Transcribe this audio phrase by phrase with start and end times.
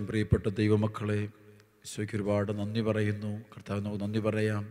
[0.00, 1.28] ഏറ്റവും പ്രിയപ്പെട്ട ദൈവമക്കളെ
[1.84, 3.40] ഈശോയ്ക്ക് ഒരുപാട് നന്ദി പറയുന്നു.
[3.40, 4.62] കർത്താവ് നമുക്ക് നന്ദി പറയാം.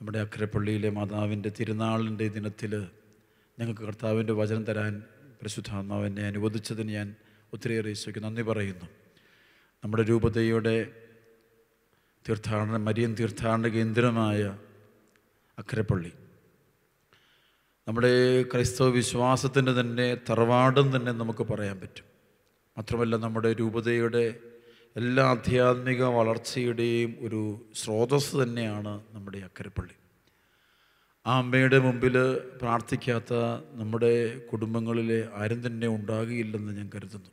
[0.00, 2.86] നമ്മുടെ അക്കരപ്പള്ളിയിലെ മാതാവിന്റെ തിരുനാളിന്റെ ദിനത്തിൽ
[3.58, 7.14] ഞങ്ങൾക്ക് കർത്താവിന്റെ വചനം തരാൻ പരിശുദ്ധാത്മാവ് എന്നെ അനുവദിച്ചതിന് ഞാൻ
[7.52, 8.84] ഒത്തിരിയേറെ ഈശോയ്ക്ക് നന്ദി പറയുന്നു.
[9.84, 10.92] നമ്മുടെ രൂപതയുടെ
[12.28, 14.58] തീർത്ഥാടന മരിയൻ തീർത്ഥാടന കേന്ദ്രമായ
[15.58, 16.12] അക്കരപ്പള്ളി.
[17.88, 22.11] നമ്മുടെ ക്രൈസ്തവ വിശ്വാസത്തിന്റെ തന്നെ തറവാടും തന്നെ നമുക്ക് പറയാൻ പറ്റും.
[22.76, 24.34] മാത്രമല്ല നമ്മുടെ രൂപതയുടെ
[24.96, 29.94] എല്ലാ ആധ്യാത്മിക വളർച്ചയുടെയും ഒരു സ്രോതസ് തന്നെയാണ് നമ്മുടെ അക്കരപ്പള്ളി.
[31.26, 33.34] ആ അമ്മയുടെ മുമ്പിൽ പ്രാർത്ഥിക്കാത്ത
[33.72, 37.30] നമ്മുടെ കുടുംബങ്ങളിലെ ആരും തന്നെ ഉണ്ടാകുകയില്ലെന്ന് ഞാൻ കരുതുന്നു.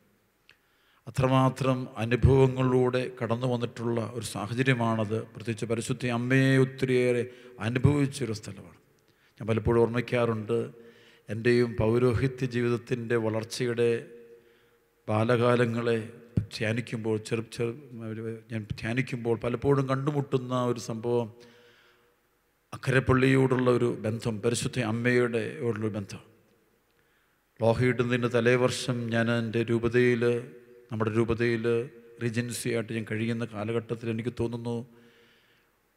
[1.08, 5.22] അത്രമാത്രം അനുഭവങ്ങളിലൂടെ കടന്നു വന്നിട്ടുള്ള ഒരു സാഹചര്യമാണത്.
[5.22, 7.26] പ്രത്യേകിച്ച് പരിശുദ്ധി അമ്മയെ ഒത്തിരിയേറെ
[7.60, 8.80] അനുഭവിച്ചൊരു സ്ഥലമാണ്.
[9.32, 10.70] ഞാൻ പലപ്പോഴും ഓർമ്മിക്കാറുണ്ട്
[11.28, 14.06] എന്റെയും പൗരോഹിത്യ ജീവിതത്തിന്റെ വളർച്ചയുടെ
[15.10, 15.98] ബാലകാലങ്ങളെ
[16.56, 17.72] ധ്യാനിക്കുമ്പോൾ ചെറു ചെറു
[18.52, 21.28] ഞാൻ ധ്യാനിക്കുമ്പോൾ പലപ്പോഴും കണ്ടുമുട്ടുന്ന ഒരു സംഭവം
[22.72, 26.20] അക്കരപ്പള്ളിയോടുള്ള ഒരു ബന്ധം പരിശുദ്ധ അമ്മയുടെ ഒരു ബന്ധം.
[27.60, 30.22] ലോഹയിടുന്നതിന്റെ തലേവർഷം ഞാൻ എന്റെ രൂപതയിൽ
[30.92, 31.64] നമ്മുടെ രൂപതയിൽ
[32.22, 34.76] റീജൻസി ആയിട്ട് ഞാൻ കഴിയുന്ന കാലഘട്ടത്തിൽ എനിക്ക് തോന്നുന്നു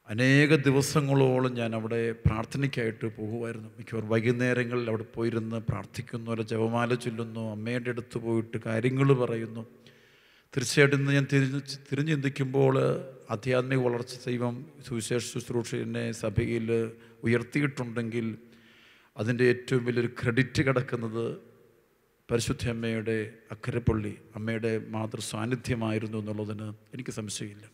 [0.09, 3.70] അനേക ദിവസങ്ങളോളം ഞാൻ അവിടെ പ്രാർത്ഥനയ്ക്കായിട്ട് പോകുമായിരുന്നു.
[3.78, 9.66] മിക്കവാറും വൈകുന്നേരങ്ങളിൽ അവിടെ പോയിരുന്ന് പ്രാർത്ഥിക്കുന്നു അല്ല ജപമാല ചൊല്ലുന്നു അമ്മയുടെ അടുത്ത് പോയിട്ട് കാര്യങ്ങൾ പറയുന്നു.
[10.54, 12.76] തീർച്ചയായിട്ടും ഇന്ന് ഞാൻ തിരിഞ്ഞ് തിരിഞ്ഞ് ചിന്തിക്കുമ്പോൾ
[13.30, 16.67] ആധ്യാത്മിക വളർച്ച ദൈവം സുവിശേഷ ശുശ്രൂഷനെ സഭയിൽ
[17.23, 18.38] ഉയർത്തിയിട്ടുണ്ടെങ്കിൽ
[19.17, 21.38] അതിന്റെ ഏറ്റവും വലിയൊരു ക്രെഡിറ്റ് കിടക്കുന്നത്
[22.32, 27.66] പരിശുദ്ധ അമ്മയുടെ അക്കരപ്പള്ളി അമ്മയുടെ മാതൃ സാന്നിധ്യമായിരുന്നു എന്നുള്ളതിന് എനിക്ക് സംശയമില്ല.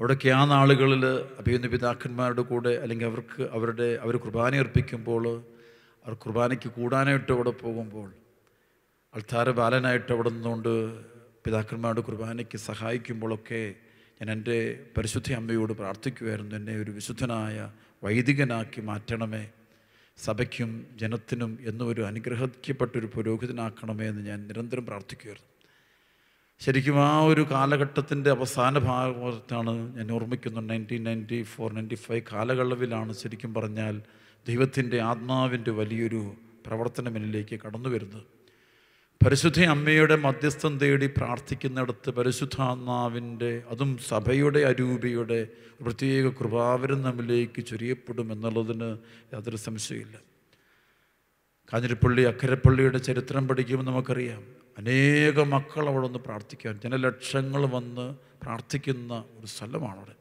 [0.00, 1.02] അവിടെയൊക്കെ ആ നാളുകളിൽ
[1.38, 5.24] അഭിയുന്ന പിതാക്കന്മാരുടെ കൂടെ അല്ലെങ്കിൽ അവർക്ക് അവരുടെ അവർ കുർബാന അർപ്പിക്കുമ്പോൾ
[6.04, 8.08] അവർ കുർബാനയ്ക്ക് കൂടാനായിട്ട് അവിടെ പോകുമ്പോൾ
[9.14, 10.72] അൾത്താര ബാലനായിട്ട് അവിടെ നിന്നുകൊണ്ട്
[11.46, 13.74] പിതാക്കന്മാരുടെ കുർബാനയ്ക്ക് സഹായിക്കുമ്പോഴൊക്കെ
[14.20, 14.56] ഞാൻ എന്റെ
[14.96, 17.68] പരിശുദ്ധ അമ്മയോട് പ്രാർത്ഥിക്കുമായിരുന്നു എന്നെ ഒരു വിശുദ്ധനായ
[18.02, 19.44] വൈദികനാക്കി മാറ്റണമേ
[20.18, 25.49] സഭയ്ക്കും ജനത്തിനും എന്നും ഒരു അനുഗ്രഹിക്കപ്പെട്ടൊരു പുരോഹിതനാക്കണമേ എന്ന് ഞാൻ നിരന്തരം പ്രാർത്ഥിക്കുമായിരുന്നു
[26.60, 30.70] ശരിക്കും ആ ഒരു കാലഘട്ടത്തിന്റെ അവസാന ഭാഗത്താണ് ഞാൻ ഓർമ്മിക്കുന്നത്.
[30.70, 33.94] Nineteen ninety four ninety five കാലയളവിലാണ് ശരിക്കും പറഞ്ഞാൽ
[34.46, 36.20] ദൈവത്തിന്റെ ആത്മാവിന്റെ വലിയൊരു
[36.66, 38.26] പ്രവർത്തനം എന്നിലേക്ക് കടന്നു വരുന്നത്.
[39.20, 45.40] പരിശുദ്ധ അമ്മയുടെ മധ്യസ്ഥം തേടി പ്രാർത്ഥിക്കുന്നിടത്ത് പരിശുദ്ധാത്മാവിന്റെ അതും സഭയുടെ അരൂപിയുടെ
[45.82, 48.90] പ്രത്യേക കൃപാവരം നമ്മിലേക്ക് ചൊരിയപ്പെടും എന്നുള്ളതിന്
[49.34, 50.16] യാതൊരു സംശയമില്ല
[51.72, 54.42] കാഞ്ഞിരപ്പള്ളി അക്കരപ്പള്ളിയുടെ ചരിത്രം പഠിക്കുമ്പോൾ നമുക്കറിയാം
[54.80, 60.14] അനേക മക്കൾ അവിടെ ഒന്ന് പ്രാർത്ഥിക്കാൻ ജനലക്ഷങ്ങൾ വന്ന് പ്രാർത്ഥിക്കുന്ന ഒരു സ്ഥലമാണ് അവിടെ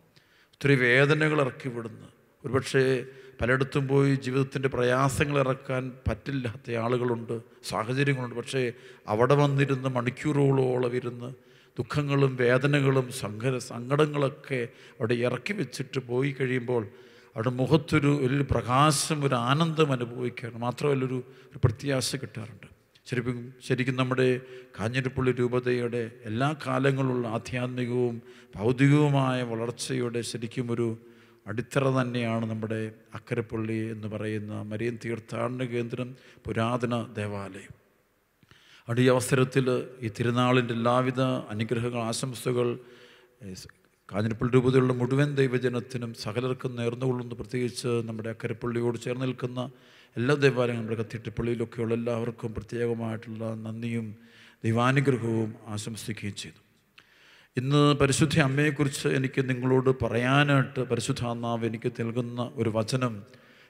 [0.53, 2.07] ഒത്തിരി വേദനകൾ ഇറക്കി വിടുന്നു
[2.45, 3.05] ഒരുപക്ഷെ
[3.41, 8.35] പലയിടത്തും പോയി ജീവിതത്തിന്റെ പ്രയാസങ്ങൾ ഇറക്കാൻ പറ്റില്ലാത്ത ആളുകളുണ്ട് സാഹചര്യങ്ങളുണ്ട്.
[8.35, 8.71] പക്ഷേ
[9.07, 11.29] അവിടെ വന്നിരുന്ന് മണിക്കൂറുകളോളം ഇരുന്ന്
[11.79, 14.67] ദുഃഖങ്ങളും വേദനകളും സങ്കര സങ്കടങ്ങളൊക്കെ
[14.99, 16.83] അവിടെ ഇറക്കി വെച്ചിട്ട് പോയി കഴിയുമ്പോൾ
[17.35, 21.23] അവിടെ മുഖത്തൊരു ഒരു പ്രകാശം ഒരു ആനന്ദം അനുഭവിക്കുകയാണ് മാത്രമല്ല ഒരു
[21.63, 22.78] പ്രത്യാശ കിട്ടാറുണ്ട്.
[23.09, 24.27] ശരിക്കും ശരിക്കും നമ്മുടെ
[24.79, 28.15] കാഞ്ഞിരപ്പള്ളി രൂപതയുടെ എല്ലാ കാലങ്ങളുള്ള ആധ്യാത്മികവും
[28.55, 30.87] ഭൗതികവുമായ വളർച്ചയുടെ ശരിക്കും ഒരു
[31.47, 36.09] അടിത്തറ തന്നെയാണ് നമ്മുടെ അക്കരപ്പള്ളി എന്ന് പറയുന്ന മരിയൻ തീർത്ഥാടന കേന്ദ്രം
[36.45, 37.73] പുരാതന ദേവാലയം.
[38.87, 39.65] അവിടെ ഈ അവസരത്തിൽ
[40.01, 41.21] ഈ തിരുനാളിന്റെ എല്ലാവിധ
[41.53, 42.67] അനുഗ്രഹങ്ങൾ ആശംസകൾ
[44.09, 47.35] കാഞ്ഞിരപ്പള്ളി രൂപതയുള്ള മുഴുവൻ ദൈവജനത്തിനും സകലർക്കും നേർന്നുകൊള്ളുന്നു.
[47.35, 49.61] പ്രത്യേകിച്ച് നമ്മുടെ അക്കരപ്പള്ളിയോട് ചേർന്ന് നിൽക്കുന്ന
[50.17, 54.15] എല്ലാ ദേവാലയങ്ങളും നമ്മുടെ കത്തിട്ടിപ്പള്ളിയിലൊക്കെയുള്ള എല്ലാവർക്കും പ്രത്യേകമായിട്ടുള്ള നന്ദിയും
[54.65, 56.59] ദൈവാനുഗ്രഹവും ആശംസിക്കുകയും ചെയ്തു.
[57.57, 63.23] ഇന്ന് പരിശുദ്ധ അമ്മയെക്കുറിച്ച് എനിക്ക് നിങ്ങളോട് പറയാനായിട്ട് പരിശുദ്ധാത്മാവ് എനിക്ക് നൽകുന്ന ഒരു വചനം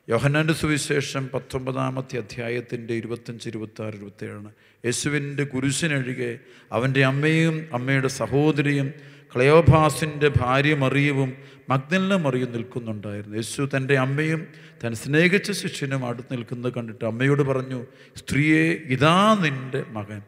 [0.09, 4.51] യോഹനാന്റെ സുവിശേഷം പത്തൊമ്പതാമത്തെ അധ്യായത്തിന്റെ ഇരുപത്തഞ്ച് ഇരുപത്തി ആറ് ഇരുപത്തേഴാണ്.
[4.85, 6.39] യേശുവിന്റെ കുരിശിനൊഴികെ
[6.71, 8.93] അവന്റെ അമ്മയും അമ്മയുടെ സഹോദരിയും
[9.35, 11.37] ക്ലയോഭാസിന്റെ ഭാര്യ മറിയവും
[11.69, 13.35] മഗ്നലിനെ മറിയും നിൽക്കുന്നുണ്ടായിരുന്നു.
[13.35, 14.47] യേശു തന്റെ അമ്മയും
[14.83, 17.85] താൻ സ്നേഹിച്ച ശിഷ്യനും അടുത്ത് നിൽക്കുന്നത് കണ്ടിട്ട് അമ്മയോട് പറഞ്ഞു
[18.15, 20.21] സ്ത്രീയെ ഇതാ നിന്റെ മകൻ.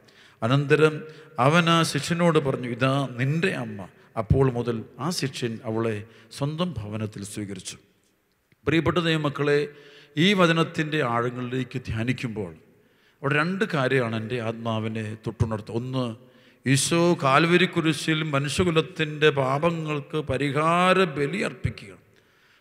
[0.43, 1.01] അനന്തരം
[1.39, 3.87] അവൻ ആ ശിഷ്യനോട് പറഞ്ഞു ഇതാ നിന്റെ അമ്മ.
[4.17, 6.03] അപ്പോൾ മുതൽ ആ ശിഷ്യൻ അവളെ
[6.37, 7.77] സ്വന്തം ഭവനത്തിൽ സ്വീകരിച്ചു.
[8.65, 9.67] പ്രിയപ്പെട്ട ദൈവമക്കളെ
[10.17, 12.51] ഈ വചനത്തിന്റെ ആഴങ്ങളിലേക്ക് ധ്യാനിക്കുമ്പോൾ
[13.21, 15.73] അവിടെ രണ്ട് കാര്യമാണ് എന്റെ ആത്മാവിനെ തൊട്ടുണർത്തുക.
[15.75, 16.30] ഒന്ന്
[16.65, 22.01] ഈശോ കാൽവരി കുരിശിൽ മനുഷ്യകുലത്തിന്റെ പാപങ്ങൾക്ക് പരിഹാര ബലി അർപ്പിക്കുകയാണ്.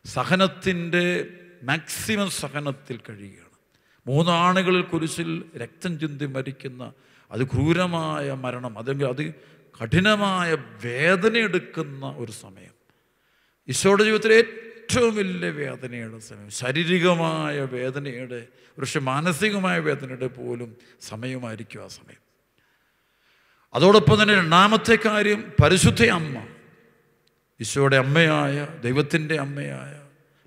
[0.09, 1.27] സഹനത്തിന്റെ
[1.63, 3.59] മാക്സിമം സഹനത്തിൽ കഴിയുകയാണ്.
[4.07, 6.93] മൂന്നാണുകളിൽ കുരിശിൽ രക്തം ചിന്തി മരിക്കുന്ന
[7.31, 9.35] അത് ക്രൂരമായ മരണം അതെങ്കിൽ അത്
[9.83, 10.55] കഠിനമായ
[10.85, 12.75] വേദന എടുക്കുന്ന ഒരു സമയം.
[13.69, 18.47] ഈശോയുടെ ജീവിതത്തിലെ ഏറ്റവും വലിയ വേദനയുടെ സമയം ശാരീരികമായ വേദനയുടെ
[18.79, 22.30] പക്ഷെ മാനസികമായ വേദനയുടെ പോലും സമയമായിരിക്കും ആ സമയം.
[23.75, 26.47] അതോടൊപ്പം തന്നെ രണ്ടാമത്തെ കാര്യം പരിശുദ്ധ അമ്മ.
[27.61, 30.01] ഈശോയുടെ അമ്മയായ ദൈവത്തിന്റെ അമ്മയായ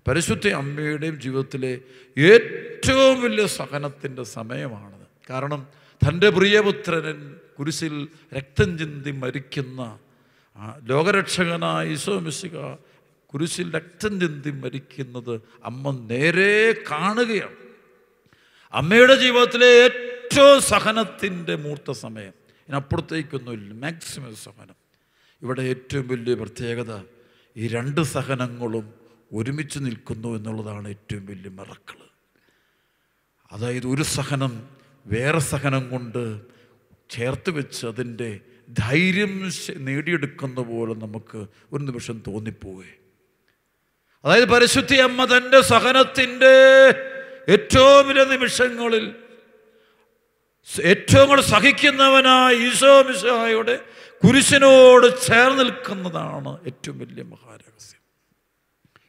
[0.07, 1.79] പരിശുദ്ധ അമ്മയുടെയും ജീവിതത്തിലെ
[2.17, 5.67] ഏറ്റവും വലിയ സഹനത്തിന്റെ സമയമാണത് കാരണം
[6.01, 9.99] തന്റെ പ്രിയപുത്രൻ കുരിശിൽ രക്തം ചിന്തി മരിക്കുന്ന
[10.83, 12.57] ലോകരക്ഷകനായ ഈശോ മിശിക
[13.25, 17.55] കുരിശിൽ രക്തം ചിന്തി മരിക്കുന്നത് അമ്മ നേരെ കാണുകയാണ്.
[18.73, 22.42] അമ്മയുടെ ജീവിതത്തിലെ ഏറ്റവും സഹനത്തിന്റെ മൂർത്ത സമയം.
[22.73, 24.77] ഇതിനപ്പുറത്തേക്കൊന്നുമില്ല മാക്സിമം സഹനം.
[25.41, 26.91] ഇവിടെ ഏറ്റവും വലിയ പ്രത്യേകത
[27.55, 28.85] ഈ രണ്ട് സഹനങ്ങളും
[29.33, 31.99] ഒരുമിച്ച് നിൽക്കുന്നു എന്നുള്ളതാണ് ഏറ്റവും വലിയ മറക്കൾ
[33.51, 34.53] അതായത് ഒരു സഹനം
[35.05, 36.21] വേറെ സഹനം കൊണ്ട്
[37.09, 38.29] ചേർത്ത് വെച്ച് അതിന്റെ
[38.79, 39.33] ധൈര്യം
[39.85, 41.39] നേടിയെടുക്കുന്ന പോലെ നമുക്ക്
[41.73, 42.89] ഒരു നിമിഷം തോന്നിപ്പോവേ.
[44.23, 46.55] അതായത് പരിശുദ്ധി അമ്മ തന്റെ സഹനത്തിന്റെ
[47.49, 49.05] ഏറ്റവും വലിയ നിമിഷങ്ങളിൽ
[50.83, 53.79] ഏറ്റവും കൂടുതൽ സഹിക്കുന്നവനായ ഈശോ മിശായുടെ
[54.25, 57.99] കുരിശിനോട് ചേർന്ന് നിൽക്കുന്നതാണ് ഏറ്റവും വലിയ മഹാരഹസ്യം.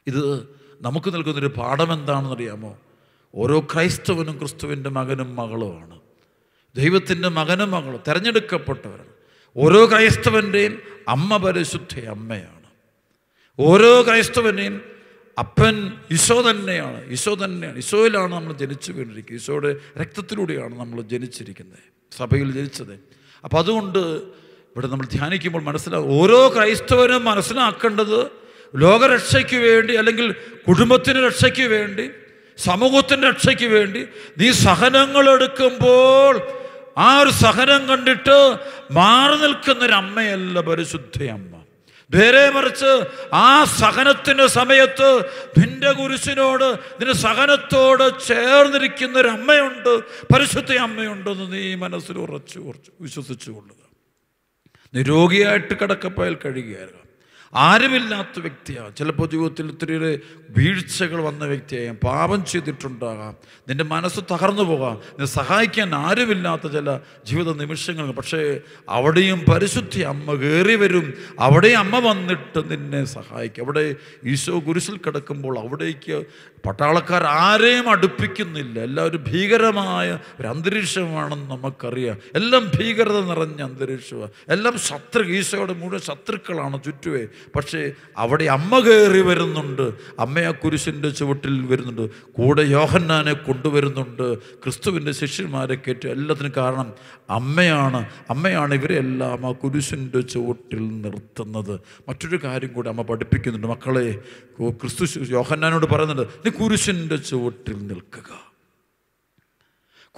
[0.07, 0.49] ഇത്
[0.81, 2.79] നമുക്ക് നൽകുന്നൊരു പാഠം എന്താണെന്നറിയാമോ
[3.35, 5.99] ഓരോ ക്രൈസ്തവനും ക്രിസ്തുവിന്റെ മകനും മകളുമാണ്.
[6.75, 9.13] ദൈവത്തിന്റെ മകനും മകളും തിരഞ്ഞെടുക്കപ്പെട്ടവരാണ്.
[9.57, 12.65] ഓരോ ക്രൈസ്തവന്റെയും അമ്മ പരിശുദ്ധ അമ്മയാണ്.
[13.59, 14.94] ഓരോ ക്രൈസ്തവനെയും
[15.37, 17.11] അപ്പൻ ഈശോ തന്നെയാണ്.
[17.11, 17.77] ഈശോ തന്നെയാണ്.
[17.77, 19.41] ഈശോയിലാണ് നമ്മൾ ജനിച്ചു വീണിരിക്കുന്നത്.
[19.41, 21.83] ഈശോയുടെ രക്തത്തിലൂടെയാണ് നമ്മൾ ജനിച്ചിരിക്കുന്നത്.
[22.17, 22.99] സഭയിൽ ജനിച്ചത്.
[23.43, 23.99] അപ്പം അതുകൊണ്ട്
[24.75, 28.31] ഇവിടെ നമ്മൾ ധ്യാനിക്കുമ്പോൾ മനസ്സിലാവും ഓരോ ക്രൈസ്തവനും മനസ്സിലാക്കേണ്ടത്
[28.75, 30.31] ലോകരക്ഷയ്ക്ക് വേണ്ടി അല്ലെങ്കിൽ
[30.67, 32.09] കുടുംബത്തിന് രക്ഷയ്ക്ക് വേണ്ടി
[32.57, 34.05] സമൂഹത്തിന്റെ രക്ഷയ്ക്ക് വേണ്ടി
[34.37, 36.41] നീ സഹനങ്ങൾ എടുക്കുമ്പോൾ
[36.97, 38.57] ആ ഒരു സഹനം കണ്ടിട്ട്
[38.91, 41.64] മാറി നിൽക്കുന്നൊരമ്മയല്ല പരിശുദ്ധയമ്മ.
[42.11, 42.91] നേരെ മറിച്ച്
[43.33, 43.47] ആ
[43.79, 45.09] സഹനത്തിന്റെ സമയത്ത്
[45.57, 46.67] നിന്റെ കുരിശിനോട്
[46.99, 49.93] നിന്റെ സഹനത്തോട് ചേർന്നിരിക്കുന്ന ഒരു അമ്മയുണ്ട്
[50.33, 53.81] പരിശുദ്ധ അമ്മയുണ്ടെന്ന് നീ മനസ്സിൽ ഉറച്ചു ഉറച്ചു വിശ്വസിച്ചു കൊള്ളുക
[54.93, 57.04] നിരോഗിയായിട്ട് കിടക്കപ്പോയാൽ കഴിയുകയായിരുന്നു.
[57.55, 60.19] ആരുമില്ലാത്ത വ്യക്തിയാണ് ചിലപ്പോൾ ജീവിതത്തിൽ ഒത്തിരിയേറെ
[60.49, 63.35] വീഴ്ചകൾ വന്ന വ്യക്തിയാകാം പാപം ചെയ്തിട്ടുണ്ടാകാം.
[63.69, 64.95] നിന്റെ മനസ്സ് തകർന്നു പോകാം.
[64.95, 68.11] നിന്നെ സഹായിക്കാൻ ആരുമില്ലാത്ത ചില ജീവിത നിമിഷങ്ങൾ.
[68.11, 68.59] പക്ഷേ
[68.89, 71.13] അവിടെയും പരിശുദ്ധി അമ്മ കയറി വരും.
[71.39, 73.63] അവിടെ അമ്മ വന്നിട്ട് നിന്നെ സഹായിക്കും.
[73.63, 76.23] അവിടെ ഈശോ കുരിശിൽ കിടക്കുമ്പോൾ അവിടേക്ക്
[76.67, 78.79] പട്ടാളക്കാർ ആരെയും അടുപ്പിക്കുന്നില്ല.
[78.79, 82.17] എല്ലാവരും ഭീകരമായ ഒരു അന്തരീക്ഷമാണെന്ന് നമുക്കറിയാം.
[82.35, 84.29] എല്ലാം ഭീകരത നിറഞ്ഞ അന്തരീക്ഷമാണ്.
[84.49, 87.27] എല്ലാം ശത്രു ഈശോയുടെ മുഴുവൻ ശത്രുക്കളാണ് ചുറ്റുവേ.
[87.55, 89.91] പക്ഷേ അവിടെ അമ്മ കയറി വരുന്നുണ്ട്.
[90.19, 92.09] അമ്മയെ കുരിശിന്റെ ചുവട്ടിൽ വരുന്നുണ്ട്.
[92.09, 94.37] കൂടെ യോഹന്നാനെ കൊണ്ടുവരുന്നുണ്ട്.
[94.37, 96.93] ക്രിസ്തുവിന്റെ ശിഷ്യന്മാരെ കയറ്റും എല്ലാത്തിനും കാരണം
[97.29, 98.05] അമ്മയാണ്.
[98.29, 101.79] അമ്മയാണ് ഇവരെല്ലാം ആ കുരിശിന്റെ ചുവട്ടിൽ നിർത്തുന്നത്.
[102.09, 103.67] മറ്റൊരു കാര്യം കൂടി അമ്മ പഠിപ്പിക്കുന്നുണ്ട്.
[103.67, 104.19] മക്കളെ
[104.69, 108.45] ക്രിസ്തു യോഹന്നാനോട് പറയുന്നുണ്ട് നീ കുരിശിന്റെ ചുവട്ടിൽ നിൽക്കുക.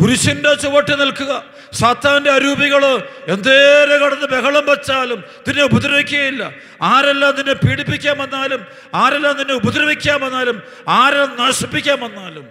[0.02, 1.44] കുരിശിന്റെ ചുവട്ടിൽ നിൽക്കുക.
[1.74, 2.86] സാത്താന്റെ അരൂപികൾ
[3.28, 6.52] എന്തേരെ കടന്ന് ബഹളം വച്ചാലും നിന്നെ ഉപദ്രവിക്കുകയില്ല.
[6.82, 12.48] ആരെല്ലാം നിന്നെ പീഡിപ്പിക്കാൻ വന്നാലും ആരെല്ലാം നിന്നെ ഉപദ്രവിക്കാൻ വന്നാലും ആരെല്ലാം നശിപ്പിക്കാൻ വന്നാലും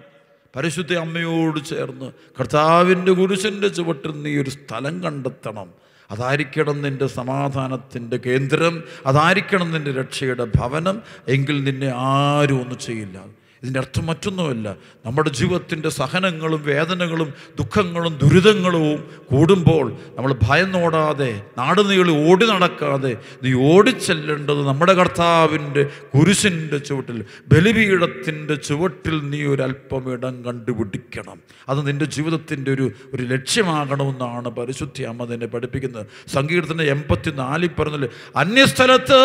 [0.56, 5.73] പരിശുദ്ധ അമ്മയോട് ചേർന്ന് കർത്താവിന്റെ കുരിശിന്റെ ചുവട്ടിൽ നീ ഒരു സ്ഥലം കണ്ടെത്തണം.
[6.10, 8.84] അതായിരിക്കണം നിന്റെ സമാധാനത്തിന്റെ കേന്ദ്രം.
[9.06, 11.03] അതായിരിക്കണം നിന്റെ രക്ഷയുടെ ഭവനം.
[11.29, 13.45] എങ്കിൽ നിന്നെ ആരും ഒന്നും ചെയ്യില്ല.
[13.67, 14.67] ഇതിന്റെ അർത്ഥം മറ്റൊന്നുമല്ല.
[15.06, 18.99] നമ്മുടെ ജീവിതത്തിന്റെ സഹനങ്ങളും വേദനകളും ദുഃഖങ്ങളും ദുരിതങ്ങളും
[19.31, 25.82] കൂടുമ്പോൾ നമ്മൾ ഭയന്നോടാതെ നാട് നീളി ഓടി നടക്കാതെ നീ ഓടിച്ചെല്ലേണ്ടത് നമ്മുടെ കർത്താവിന്റെ
[26.15, 27.19] കുരിശിന്റെ ചുവട്ടിൽ
[27.53, 31.39] ബലിപീഠത്തിന്റെ ചുവട്ടിൽ നീ ഒരു അല്പം ഇടം കണ്ടുപിടിക്കണം.
[31.69, 36.06] അത് നിന്റെ ജീവിതത്തിന്റെ ഒരു ഒരു ലക്ഷ്യമാകണമെന്നാണ് പരിശുദ്ധി അമ്മ നിന്നെ പഠിപ്പിക്കുന്നത്.
[36.35, 39.20] സങ്കീർത്തന എൺപത്തി നാലിൽ പറഞ്ഞില്ല അന്യസ്ഥലത്ത്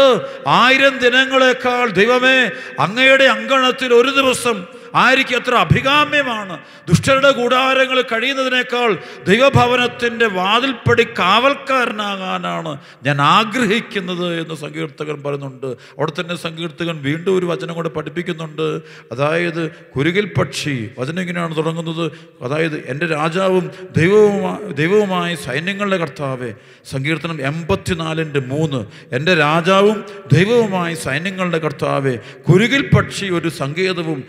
[0.48, 2.38] ആയിരം ദിനങ്ങളെക്കാൾ ദൈവമേ
[2.80, 4.58] അങ്ങയുടെ അങ്കണത്തിൽ ഒരു ദിവസം ദിവസം
[4.96, 6.60] ആയിരിക്കും എത്ര അഭികാമ്യമാണ്.
[6.90, 15.68] ദുഷ്ടരുടെ കൂടാരങ്ങൾ കഴിയുന്നതിനേക്കാൾ ദൈവഭവനത്തിന്റെ വാതിൽപ്പടി കാവൽക്കാരനാകാനാണ് ഞാൻ ആഗ്രഹിക്കുന്നത് എന്ന് സങ്കീർത്തകൻ പറയുന്നുണ്ട്.
[15.68, 18.82] അവിടെ തന്നെ സങ്കീർത്തകൻ വീണ്ടും ഒരു വചനം കൂടെ പഠിപ്പിക്കുന്നുണ്ട്.
[19.12, 22.12] അതായത് കുരുകിൽ പക്ഷി വചനം ഇങ്ങനെയാണ് തുടങ്ങുന്നത്.
[22.42, 26.54] അതായത് എന്റെ രാജാവും ദൈവവുമായി ദൈവവുമായ സൈന്യങ്ങളുടെ കർത്താവെ
[26.92, 28.86] സങ്കീർത്തനം എൺപത്തിനാലിന്റെ മൂന്ന്.
[29.16, 32.20] എന്റെ രാജാവും ദൈവവുമായി സൈന്യങ്ങളുടെ കർത്താവെ
[32.50, 34.24] കുരുകിൽ പക്ഷി ഒരു സങ്കേതവും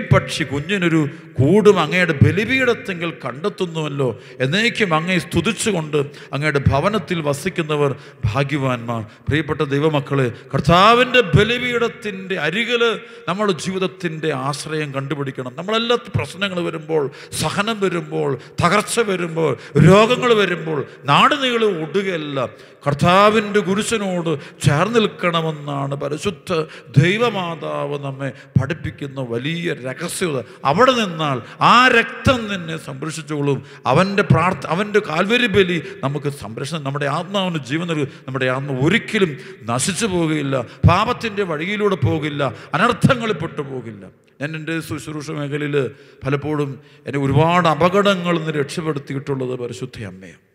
[0.00, 1.08] പക്ഷി കുഞ്ഞിനൊരു
[1.38, 4.20] കൂടും അങ്ങയുടെ ബലിപീഠത്തെങ്കിൽ കണ്ടെത്തുന്നുവല്ലോ.
[4.40, 5.96] എന്നേക്കും അങ്ങയെ സ്തുതിച്ചുകൊണ്ട്
[6.32, 9.02] അങ്ങയുടെ ഭവനത്തിൽ വസിക്കുന്നവർ ഭാഗ്യവാന്മാർ.
[9.02, 15.52] പ്രിയപ്പെട്ട ദൈവമക്കളെ കർത്താവിന്റെ ബലിപീഠത്തിന്റെ അരികിൽ നമ്മുടെ ജീവിതത്തിന്റെ ആശ്രയം കണ്ടുപിടിക്കണം.
[15.56, 19.56] നമ്മളെല്ലാ പ്രശ്നങ്ങൾ വരുമ്പോൾ സഹനം വരുമ്പോൾ തകർച്ച വരുമ്പോൾ
[19.88, 22.48] രോഗങ്ങൾ വരുമ്പോൾ നാട് നീളെ ഒടുകയല്ല.
[22.86, 26.64] കർത്താവിന്റെ കുരിശനോട് ചേർന്ന് നിൽക്കണമെന്നാണ് പരിശുദ്ധ
[27.02, 33.62] ദൈവമാതാവ് നമ്മെ പഠിപ്പിക്കുന്ന വലിയ രഹസ്യത അവിടെ നിന്നാൽ ആ രക്തം നിന്നെ സംരക്ഷിച്ചോളും.
[33.86, 38.08] അവന്റെ പ്രാർത്ഥ അവന്റെ കാൽവരി ബലി നമുക്ക് സംരക്ഷണം നമ്മുടെ ആത്മാവിന് ജീവൻ നൽകും.
[38.28, 44.06] നമ്മുടെ ആത്മ ഒരിക്കലും നശിച്ചു പോകുകയില്ല പാപത്തിന്റെ വഴിയിലൂടെ പോകില്ല അനർത്ഥങ്ങളിൽ പെട്ടു പോകില്ല.
[44.40, 45.90] ഞാൻ എന്റെ ശുശ്രൂഷ മേഖലയിൽ
[46.24, 50.51] പലപ്പോഴും എന്നെ ഒരുപാട് അപകടങ്ങളിൽ നിന്ന് രക്ഷപ്പെടുത്തിയിട്ടുള്ളത് പരിശുദ്ധ അമ്മയാണ്.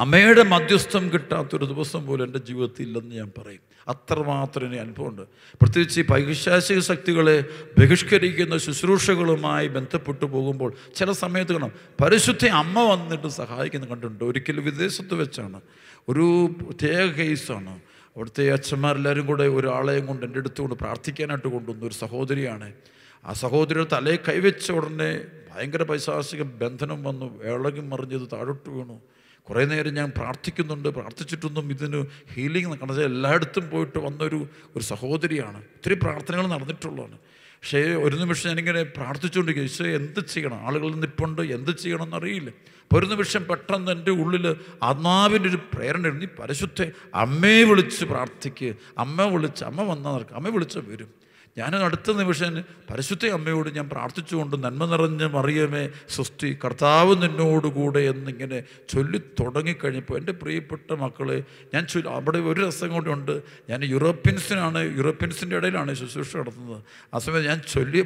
[0.00, 3.60] അമ്മയുടെ മധ്യസ്ഥം കിട്ടാത്തൊരു ദിവസം പോലും എന്റെ ജീവിതത്തിൽ ഇല്ലെന്ന് ഞാൻ പറയും.
[3.88, 5.22] അത്രമാത്രം എനിക്ക് അനുഭവമുണ്ട്.
[5.32, 7.44] പ്രത്യേകിച്ച് ഈ പൈശാസിക ശക്തികളെ
[7.78, 14.24] ബഹിഷ്കരിക്കുന്ന ശുശ്രൂഷകളുമായി ബന്ധപ്പെട്ടു പോകുമ്പോൾ ചില സമയത്ത് കാണാം പരിശുദ്ധ അമ്മ വന്നിട്ട് സഹായിക്കുന്ന കണ്ടിട്ടുണ്ട്.
[14.24, 15.60] ഒരിക്കലും വിദേശത്ത് വെച്ചാണ്.
[16.08, 17.80] ഒരു പ്രത്യേക കേസാണ്.
[18.16, 22.72] അവിടുത്തെ അച്ഛന്മാരെല്ലാവരും കൂടെ ഒരാളെയും കൊണ്ട് എന്റെ അടുത്തുകൊണ്ട് പ്രാർത്ഥിക്കാനായിട്ട് കൊണ്ടുവന്നു ഒരു സഹോദരിയാണ്.
[23.24, 25.20] ആ സഹോദരിയുടെ തലയെ കൈവച്ച ഉടനെ
[25.54, 27.42] ഭയങ്കര പൈശാസിക ബന്ധനം വന്നു.
[27.42, 29.00] വേളകി മറിഞ്ഞത് താഴോട്ട് വീണു.
[29.50, 32.00] കുറേ നേരം ഞാൻ പ്രാർത്ഥിക്കുന്നുണ്ട് പ്രാർത്ഥിച്ചിട്ടൊന്നും ഇതിന്
[32.34, 35.56] ഹീലിംഗ് കണ്ടത് എല്ലായിടത്തും പോയിട്ട് വന്നൊരു ഒരു സഹോദരിയാണ്.
[35.56, 37.18] ഒത്തിരി പ്രാർത്ഥനകൾ നടന്നിട്ടുള്ളതാണ്.
[37.62, 40.66] പക്ഷേ ഒരു നിമിഷം ഞാനിങ്ങനെ പ്രാർത്ഥിച്ചുകൊണ്ട് ഈശോ എന്ത് ചെയ്യണം?
[40.66, 42.50] ആളുകളിൽ നിൽപ്പുണ്ട് എന്ത് ചെയ്യണം എന്നറിയില്ല.
[42.82, 49.22] അപ്പോൾ ഒരു നിമിഷം പെട്ടെന്ന് എന്റെ ഉള്ളിൽ ആത്മാവിന്റെ ഒരു പ്രേരണ എഴുതി പരിശുദ്ധ അമ്മയെ വിളിച്ച് പ്രാർത്ഥിക്കുക അമ്മ
[49.22, 51.10] വിളിച്ച് അമ്മ വന്നാൽ നടക്കുക അമ്മ വിളിച്ച് വരും.
[51.56, 59.18] ഞാൻ അടുത്ത നിമിഷം പരിശുദ്ധ അമ്മയോട് ഞാൻ പ്രാർത്ഥിച്ചുകൊണ്ട് നന്മ നിറഞ്ഞ മറിയമേ സ്വസ്തി കർത്താവ് നിന്നോടുകൂടെ എന്നിങ്ങനെ ചൊല്ലി
[59.40, 61.38] തുടങ്ങിക്കഴിഞ്ഞപ്പോൾ എന്റെ പ്രിയപ്പെട്ട മക്കളെ
[61.74, 66.82] ഞാൻ ചൊല്ലി അവിടെ ഒരു രസം കൊണ്ടുണ്ട് ഞാൻ യൂറോപ്യൻസിനാണ് യൂറോപ്യൻസിന്റെ ഇടയിലാണ് ശുശ്രൂഷ നടത്തുന്നത്.
[67.14, 68.02] ആ സമയത്ത് ഞാൻ ചൊല്ലി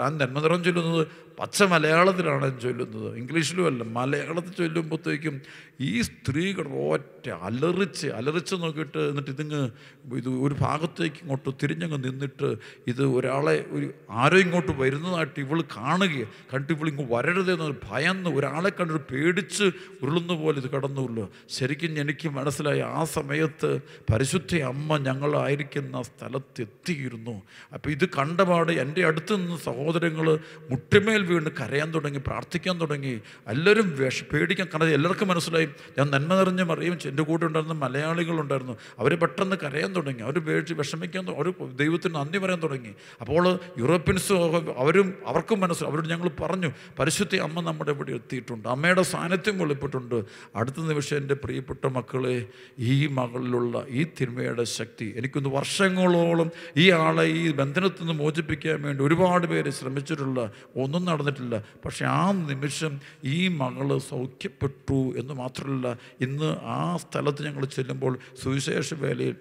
[0.00, 1.06] ഞാൻ നന്മ നിറം ചൊല്ലുന്നത്
[1.40, 3.16] പച്ച മലയാളത്തിലാണ് ചൊല്ലുന്നത്.
[3.16, 5.40] ഇംഗ്ലീഷിലും അല്ല മലയാളത്തിൽ ചൊല്ലുമ്പോഴത്തേക്കും
[5.80, 9.70] ഈ സ്ത്രീകൾ ഒറ്റ അലറിച്ച് അലറിച്ച് നോക്കിയിട്ട് എന്നിട്ട് ഇതിങ്ങ്
[10.14, 12.56] ഇത് ഒരു ഭാഗത്തേക്ക് ഇങ്ങോട്ട് തിരിഞ്ഞങ്ങ് നിന്നിട്ട്
[12.86, 19.02] ഇത് ഒരാളെ ഒരു ആരോ ഇങ്ങോട്ട് വരുന്നതായിട്ട് ഇവൾ കാണുക കണ്ടിട്ട് ഇവൾ ഇങ്ങ് വരരുതെന്ന് ഭയന്ന് ഒരാളെ കണ്ടൊരു
[19.12, 19.64] പേടിച്ച്
[20.02, 21.30] ഉരുളുന്ന പോലെ ഇത് കടന്നുള്ളൂ.
[21.48, 23.80] ശരിക്കും എനിക്ക് മനസ്സിലായി ആ സമയത്ത്
[24.12, 27.42] പരിശുദ്ധ അമ്മ ഞങ്ങളായിരിക്കുന്ന സ്ഥലത്തെത്തിയിരുന്നു.
[27.74, 30.38] അപ്പോൾ ഇത് കണ്ടപാട് എന്റെ അടുത്ത് നിന്ന് സഹോദരങ്ങൾ
[30.70, 33.12] മുട്ടുമേൽ വീണ് കരയാൻ തുടങ്ങി പ്രാർത്ഥിക്കാൻ തുടങ്ങി
[33.48, 35.68] എല്ലാവരും വിഷ പേടിക്കാൻ കാരണം എല്ലാവർക്കും മനസ്സിലായി.
[35.98, 41.24] ഞാൻ നന്മ നിറഞ്ഞ മറിയും എന്റെ കൂടെ ഉണ്ടായിരുന്ന മലയാളികളുണ്ടായിരുന്നു അവർ പെട്ടെന്ന് കരയാൻ തുടങ്ങി അവർ പേടിച്ച് വിഷമിക്കാൻ
[41.30, 41.48] അവർ
[41.82, 42.92] ദൈവത്തിന് നന്ദി പറയാൻ തുടങ്ങി.
[43.20, 43.44] അപ്പോൾ
[43.78, 44.32] യൂറോപ്യൻസ്
[44.82, 45.90] അവരും അവർക്കും മനസ്സിലായി.
[45.92, 48.68] അവരോട് ഞങ്ങൾ പറഞ്ഞു പരിശുദ്ധി അമ്മ നമ്മുടെ ഇവിടെ എത്തിയിട്ടുണ്ട്.
[48.68, 50.16] അമ്മയുടെ സാന്നിധ്യം വെളിപ്പെട്ടുണ്ട്.
[50.56, 52.36] അടുത്ത നിമിഷം എന്റെ പ്രിയപ്പെട്ട മക്കളെ
[52.78, 59.46] ഈ മകളിലുള്ള ഈ തിന്മയുടെ ശക്തി എനിക്കൊന്ന് വർഷങ്ങളോളം ഈ ആളെ ഈ ബന്ധനത്തിൽ നിന്ന് മോചിപ്പിക്കാൻ വേണ്ടി ഒരുപാട്
[59.46, 60.40] പേര് ശ്രമിച്ചിട്ടുള്ള
[60.76, 61.64] ഒന്നും നടന്നിട്ടില്ല.
[61.84, 69.36] പക്ഷെ ആ നിമിഷം ഈ മകൾ സൗഖ്യപ്പെട്ടു എന്ന് മാത്രമല്ല ഇന്ന് ആ സ്ഥലത്ത് ഞങ്ങൾ ചെല്ലുമ്പോൾ സുവിശേഷ വേലയിൽ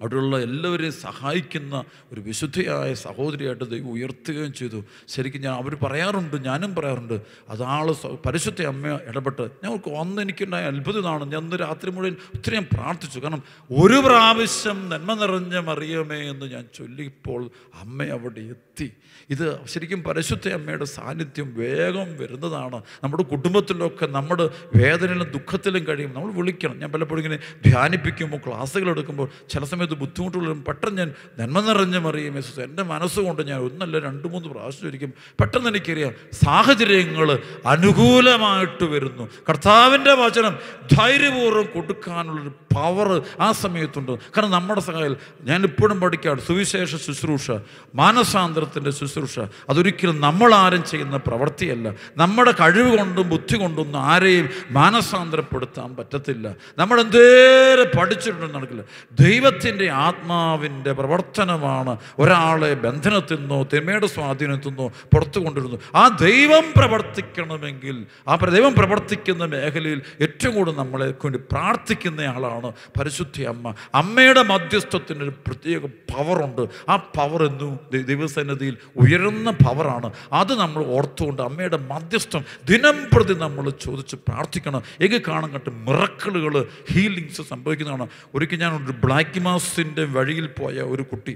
[0.00, 4.84] അവിടെയുള്ള എല്ലാവരെയും സഹായിക്കുന്ന ഒരു വിശുദ്ധയായ സഹോദരിയായിട്ട് ദൈവം ഉയർത്തുകയും ചെയ്തു.
[5.08, 7.94] ശരിക്കും ഞാൻ അവർ പറയാറുണ്ട് ഞാനും പറയാറുണ്ട് അതാൾ
[8.26, 13.42] പരിശുദ്ധ അമ്മ ഇടപെട്ട് ഞങ്ങൾക്ക് അന്ന് എനിക്കുണ്ടായ അത്ഭുതമാണ് ഞാൻ അന്ന് രാത്രി മുഴുവൻ ഒത്തിരി ഞാൻ പ്രാർത്ഥിച്ചു കാരണം
[13.70, 17.50] ഒരു പ്രാവശ്യം നന്മ നിറഞ്ഞ മറിയമേ എന്ന് ഞാൻ ചൊല്ലിപ്പോൾ
[17.80, 18.90] അമ്മ അവിടെ എത്തി.
[19.30, 22.82] ഇത് ശരിക്കും പരിശുദ്ധ അമ്മയുടെ സാന്നിധ്യം വേഗം വരുന്നതാണ്.
[23.04, 26.78] നമ്മുടെ കുടുംബത്തിലൊക്കെ നമ്മുടെ വേദനയിലും ദുഃഖത്തിലും കഴിയും നമ്മൾ വിളിക്കണം.
[26.78, 32.60] ഞാൻ പലപ്പോഴും ഇങ്ങനെ ധ്യാനിപ്പിക്കുമ്പോൾ ക്ലാസ്സുകൾ എടുക്കുമ്പോൾ ചില സമയത്ത് ബുദ്ധിമുട്ടുകളും പെട്ടെന്ന് ഞാൻ നന്മ നിറഞ്ഞ മറിയും യേശുസ്
[32.60, 39.28] എന്റെ മനസ്സുകൊണ്ട് ഞാൻ ഒന്നല്ല രണ്ട് മൂന്ന് പ്രാവശ്യം ഇരിക്കും പെട്ടെന്ന് എനിക്കറിയാം സാഹചര്യങ്ങൾ അനുകൂലമായിട്ട് വരുന്നു.
[39.48, 40.58] കർത്താവിന്റെ വചനം
[40.92, 44.12] ധൈര്യപൂർവം കൊടുക്കാനുള്ളൊരു പവർ ആ സമയത്തുണ്ട്.
[44.12, 47.50] കാരണം നമ്മുടെ സഹായം ഞാൻ ഇപ്പോഴും പഠിക്കാറ് സുവിശേഷ ശുശ്രൂഷ
[47.94, 51.94] മാനസാന്തരത്തിന്റെ ശുശ്രൂഷ അതൊരിക്കലും നമ്മളാരും ചെയ്യുന്ന പ്രവൃത്തിയല്ല.
[52.16, 56.54] നമ്മുടെ കഴിവ് കൊണ്ടും ബുദ്ധി കൊണ്ടൊന്നും ആരെയും മാനസാന്തരപ്പെടുത്താൻ പറ്റത്തില്ല.
[56.78, 58.82] നമ്മൾ എന്തേരം പഠിച്ചിട്ടുണ്ടെന്ന് നടക്കില്ല.
[59.20, 61.96] ദൈവത്തിന്റെ ആത്മാവിന്റെ പ്രവർത്തനമാണ്.
[62.18, 70.02] ഒരാളെ ബന്ധനത്തിൽ നിന്നോ തിന്മയുടെ സ്വാധീനത്തിൽ നിന്നോ പുറത്തു കൊണ്ടിരുന്നു ആ ദൈവം പ്രവർത്തിക്കണമെങ്കിൽ ആ ദൈവം പ്രവർത്തിക്കുന്ന മേഖലയിൽ
[70.20, 73.74] ഏറ്റവും കൂടുതൽ നമ്മളെ കൊണ്ട് പ്രാർത്ഥിക്കുന്നയാളാണ് പരിശുദ്ധി അമ്മ.
[73.94, 81.76] അമ്മയുടെ മധ്യസ്ഥത്തിന് ഒരു പ്രത്യേക പവറുണ്ട് ആ പവർ എന്നും ദൈവസന്നിധിയിൽ ഉയരുന്ന പവറാണ് അത് നമ്മൾ ഓർത്തുകൊണ്ട് അമ്മയുടെ
[81.76, 84.82] മധ്യസ്ഥം ദിനം പ്രതി നമ്മൾ ചോദിച്ച് പ്രാർത്ഥിക്കണം.
[85.00, 88.06] എങ്കിൽ കാണാൻ കണ്ട് മിറക്കിളുകൾ ഹീലിങ്സ് സംഭവിക്കുന്നതാണ്.
[88.34, 91.34] ഒരിക്കൽ ഞാൻ ഒരു ബ്ലാക്ക് മാസിന്റെ വഴിയിൽ പോയ ഒരു കുട്ടി.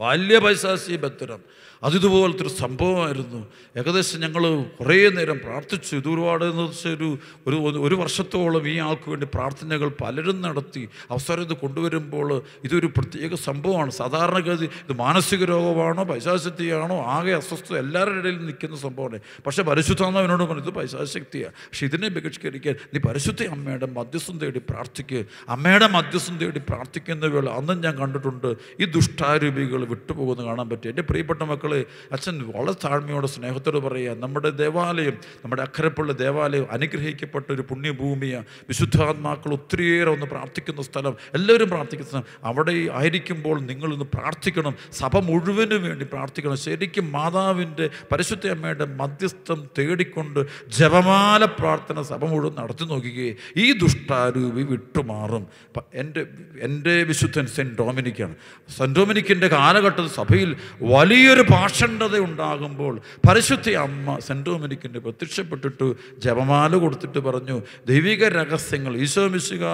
[0.00, 0.38] വലിയ
[0.96, 1.40] ബത്തരം
[1.82, 3.46] അതിതുപോലത്തെ ഒരു സംഭവമായിരുന്നു.
[3.76, 5.96] ഏകദേശം ഞങ്ങൾ കുറേ നേരം പ്രാർത്ഥിച്ചു.
[5.96, 10.88] ഇത് ഒരുപാട് എന്ന് വെച്ചാൽ ഒരു ഒരു ഒരു വർഷത്തോളം ഈ ആൾക്ക് വേണ്ടി പ്രാർത്ഥനകൾ പലരും നടത്തി.
[11.10, 13.90] അവസരം ഇത് കൊണ്ടുവരുമ്പോൾ ഇതൊരു പ്രത്യേക സംഭവമാണ്.
[13.90, 19.20] സാധാരണഗതി ഇത് മാനസിക രോഗമാണോ പൈശാശക്തിയാണോ ആകെ അസ്വസ്ഥ എല്ലാവരുടെ ഇടയിൽ നിൽക്കുന്ന സംഭവമാണ്.
[19.46, 25.24] പക്ഷേ പരിശുദ്ധാമ്മ അവനോട് പറഞ്ഞു ഇത് പൈശാശക്തിയാണ് പക്ഷെ ഇതിനെ ബഹിഷ്കരിക്കാൻ നീ പരിശുദ്ധ അമ്മയുടെ മധ്യസ്ഥം തേടി പ്രാർത്ഥിക്കുക
[25.48, 28.56] അമ്മയുടെ മധ്യസ്ഥം തേടി പ്രാർത്ഥിക്കുന്ന വേള അന്നും ഞാൻ കണ്ടിട്ടുണ്ട്.
[28.80, 30.88] ഈ ദുഷ്ടാരൂപികൾ വിട്ടുപോകുന്ന കാണാൻ പറ്റും.
[30.88, 31.82] എന്റെ പ്രിയപ്പെട്ട മക്കൾ മക്കളെ
[32.12, 40.10] അച്ഛൻ വളരെ താഴ്മയോടെ സ്നേഹത്തോട് പറയുക നമ്മുടെ ദേവാലയം നമ്മുടെ അക്കരപ്പുള്ള ദേവാലയം അനുഗ്രഹിക്കപ്പെട്ട ഒരു പുണ്യഭൂമിയാണ് വിശുദ്ധാത്മാക്കൾ ഒത്തിരിയേറെ
[40.10, 42.28] ഒന്ന് പ്രാർത്ഥിക്കുന്ന സ്ഥലം എല്ലാവരും പ്രാർത്ഥിക്കുന്ന സ്ഥലം.
[42.44, 44.74] അവിടെ ആയിരിക്കുമ്പോൾ നിങ്ങളൊന്ന് പ്രാർത്ഥിക്കണം.
[44.92, 46.58] സഭ മുഴുവനും വേണ്ടി പ്രാർത്ഥിക്കണം.
[46.66, 50.40] ശരിക്കും മാതാവിന്റെ പരിശുദ്ധ അമ്മയുടെ മധ്യസ്ഥം തേടിക്കൊണ്ട്
[50.78, 55.44] ജപമാല പ്രാർത്ഥന സഭ മുഴുവൻ നടത്തി നോക്കുകയെ ഈ ദുഷ്ടാരൂപി വിട്ടുമാറും.
[55.94, 56.22] എന്റെ
[56.66, 58.34] എന്റെ വിശുദ്ധൻ സെന്റ് ഡോമിനിക്കാണ്.
[58.76, 60.50] സെന്റ് ഡോമിനിക്കിന്റെ കാലഘട്ടത്തിൽ സഭയിൽ
[60.92, 62.94] വലിയൊരു പാഷണ്ഡത ഉണ്ടാകുമ്പോൾ
[63.26, 65.86] പരിശുദ്ധ അമ്മ സെന്റ് ഡൊമിനിക്കിന്റെ പ്രത്യക്ഷപ്പെട്ടിട്ട്
[66.24, 67.56] ജപമാല കൊടുത്തിട്ട് പറഞ്ഞു
[67.90, 69.64] ദൈവിക രഹസ്യങ്ങൾ ഈശോ മിശിക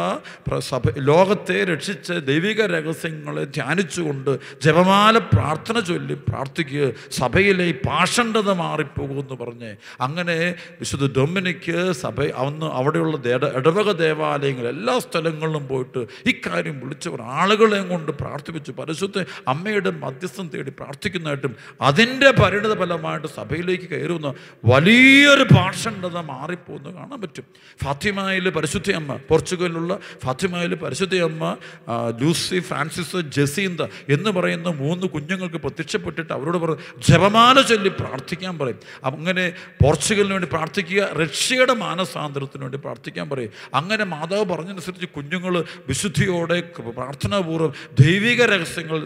[0.69, 6.87] സഭ ലോകത്തെ രക്ഷിച്ച ദൈവിക രഹസ്യങ്ങളെ ധ്യാനിച്ചുകൊണ്ട് ജപമാല പ്രാർത്ഥന ചൊല്ലി പ്രാർത്ഥിക്കുക
[7.19, 9.71] സഭയിലെ ഈ പാഷണ്ഡത മാറിപ്പോകുമെന്ന് പറഞ്ഞ്
[10.01, 10.37] അങ്ങനെ
[10.81, 13.17] വിശുദ്ധ ഡൊമിനിക്ക് സഭ അന്ന് അവിടെയുള്ള
[13.59, 16.01] ഇടവക ദേവാലയങ്ങൾ എല്ലാ സ്ഥലങ്ങളിലും പോയിട്ട്
[16.33, 18.73] ഇക്കാര്യം വിളിച്ചവർ ആളുകളെയും കൊണ്ട് പ്രാർത്ഥിപ്പിച്ചു.
[18.73, 27.45] പരിശുദ്ധ അമ്മയുടെ മധ്യസ്ഥം തേടി പ്രാർത്ഥിക്കുന്നതായിട്ടും അതിന്റെ പരിണിത ഫലമായിട്ട് സഭയിലേക്ക് കയറുന്ന വലിയൊരു പാഷണ്ഡത മാറിപ്പോകുന്ന കാണാൻ പറ്റും.
[27.85, 31.57] ഫാത്തിമയിൽ പരിശുദ്ധ അമ്മ പോർച്ചുഗലിലുള്ള ഫാത്തിമയിൽ പരിശുദ്ധ അമ്മ
[32.21, 38.79] ലൂസി ഫ്രാൻസിസ് ജസീന്ത എന്ന് പറയുന്ന മൂന്ന് കുഞ്ഞുങ്ങൾക്ക് പ്രത്യക്ഷപ്പെട്ടിട്ട് അവരോട് പറയും ജപമാല ചൊല്ലി പ്രാർത്ഥിക്കാൻ പറയും.
[39.05, 39.53] അങ്ങനെ
[39.85, 43.53] പോർച്ചുഗലിന് വേണ്ടി പ്രാർത്ഥിക്കുക റഷ്യയുടെ മാനസാന്തരത്തിന് വേണ്ടി പ്രാർത്ഥിക്കാൻ പറയും.
[43.75, 46.61] അങ്ങനെ മാതാവ് പറഞ്ഞതനുസരിച്ച് കുഞ്ഞുങ്ങൾ വിശുദ്ധിയോടെ
[46.97, 48.99] പ്രാർത്ഥനാപൂർവം ദൈവിക രഹസ്യങ്ങൾ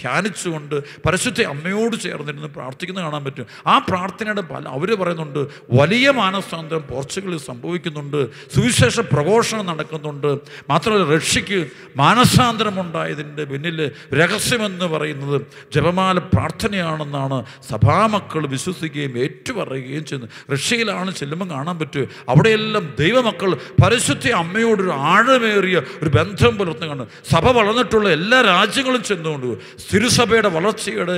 [0.00, 0.74] ധ്യാനിച്ചുകൊണ്ട്
[1.06, 3.46] പരിശുദ്ധ അമ്മയോട് ചേർന്നിരുന്ന് പ്രാർത്ഥിക്കുന്നത് കാണാൻ പറ്റും.
[3.66, 5.42] ആ പ്രാർത്ഥനയുടെ ഫലം അവർ പറയുന്നുണ്ട്
[5.80, 8.20] വലിയ മാനസാന്തരം പോർച്ചുഗലിൽ സംഭവിക്കുന്നുണ്ട്
[8.54, 10.30] സുവിശേഷ പ്രഘോഷണം നടക്കുന്നുണ്ട്.
[10.70, 11.58] മാത്രമല്ല റഷ്യക്ക്
[11.96, 13.78] മാനസാന്തരമുണ്ടായതിന്റെ പിന്നിൽ
[14.20, 15.42] രഹസ്യമെന്ന് പറയുന്നത്
[15.74, 17.38] ജപമാല പ്രാർത്ഥനയാണെന്നാണ്
[17.70, 20.30] സഭാമക്കൾ വിശ്വസിക്കുകയും ഏറ്റുപറയുകയും ചെയ്യുന്നത്.
[20.52, 22.06] റഷ്യയിലാണ് ചെല്ലുമ്പോൾ കാണാൻ പറ്റുക.
[22.28, 23.50] അവിടെയെല്ലാം ദൈവമക്കൾ
[23.84, 27.04] പരിശുദ്ധ അമ്മയോടൊരു ആഴമേറിയ ഒരു ബന്ധം പുലർത്തുകയാണ്.
[27.32, 29.50] സഭ വളർന്നിട്ടുള്ള എല്ലാ രാജ്യങ്ങളും ചെന്നുകൊണ്ട്
[29.92, 31.16] തിരുസഭയുടെ വളർച്ചയുടെ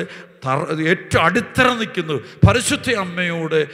[0.82, 3.66] ഏറ്റവും അടിത്തറ നിൽക്കുന്നത് പരിശുദ്ധ അമ്മയോട്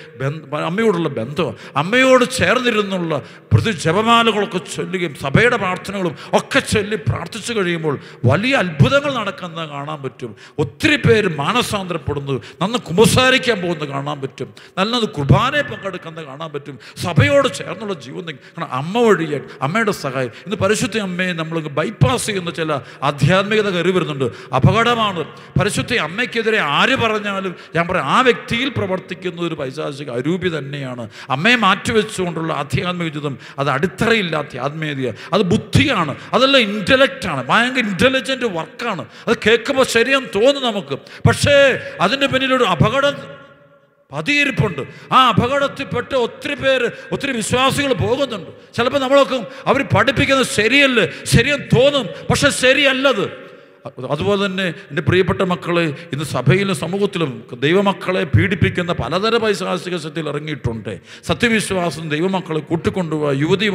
[0.56, 3.22] അമ്മയോടുള്ള ബന്ധം അമ്മയോട് ചേർന്നിരുന്നുള്ള
[3.52, 10.36] പ്രതി ജപമാലകളൊക്കെ ചൊല്ലുകയും സഭയുടെ പ്രാർത്ഥനകളും ഒക്കെ ചൊല്ലി പ്രാർത്ഥിച്ചു കഴിയുമ്പോൾ വലിയ അത്ഭുതങ്ങൾ നടക്കുന്നത് കാണാൻ പറ്റും.
[10.58, 12.42] ഒത്തിരി പേര് മാനസാന്തരപ്പെടുന്നു.
[12.62, 14.54] നന്ന് കുമ്പസാരിക്കാൻ പോകുന്നത് കാണാൻ പറ്റും.
[14.78, 16.78] നല്ലത് കുർബാനയെ പങ്കെടുക്കുന്നത് കാണാൻ പറ്റും.
[16.96, 18.26] സഭയോട് ചേർന്നുള്ള ജീവൻ.
[18.26, 20.30] കാരണം അമ്മ വഴിയെ അമ്മയുടെ സഹായം.
[20.46, 24.54] ഇന്ന് പരിശുദ്ധ അമ്മയെ നമ്മൾ ബൈപ്പാസ് ചെയ്യുന്ന ചില ആധ്യാത്മികത കയറി വരുന്നുണ്ട്.
[24.54, 25.24] അപകടമാണ്.
[25.60, 31.08] പരിശുദ്ധ അമ്മയ്ക്കെതിരെ ആര് പറഞ്ഞാലും ഞാൻ പറയാം ആ വ്യക്തിയിൽ പ്രവർത്തിക്കുന്ന ഒരു പൈശാചിക അരൂപി തന്നെയാണ്.
[31.30, 39.36] അമ്മയെ മാറ്റിവെച്ചുകൊണ്ടുള്ള ആധ്യാത്മിക ജീവിതം അത് അടിത്തറയില്ലാത്ത ആത്മീയത അത് ബുദ്ധിയാണ് അതെല്ലാം ഇന്റലക്റ്റാണ് ഭയങ്കര ഇന്റലിജന്റ് വർക്കാണ് അത്
[39.46, 40.98] കേൾക്കുമ്പോൾ ശരിയെന്ന് തോന്നും നമുക്ക്.
[41.28, 43.38] പക്ഷേ അതിന്റെ പിന്നിലൊരു അപകടം
[44.12, 44.82] പതിയിരിപ്പുണ്ട്.
[45.12, 48.74] ആ അപകടത്തിൽപ്പെട്ട് ഒത്തിരി പേര് ഒത്തിരി വിശ്വാസികൾ പോകുന്നുണ്ട്.
[48.74, 51.12] ചിലപ്പോൾ നമ്മളൊക്കെ അവർ പഠിപ്പിക്കുന്നത് ശരിയല്ലേ?
[51.24, 52.06] ശരിയെന്ന് തോന്നും.
[52.30, 53.47] പക്ഷെ ശരിയല്ലത്.
[53.86, 61.00] അതുപോലെ തന്നെ എന്റെ പ്രിയപ്പെട്ട മക്കളെ ഇന്ന് സഭയിലും സമൂഹത്തിലും ദൈവമക്കളെ പീഡിപ്പിക്കുന്ന പലതര പൈശാസിക ശക്തിയിൽ ഇറങ്ങിയിട്ടുണ്ട്.
[61.26, 63.68] സത്യവിശ്വാസം ദൈവമക്കളെ കൂട്ടിക്കൊണ്ടുപോവുക യുവതി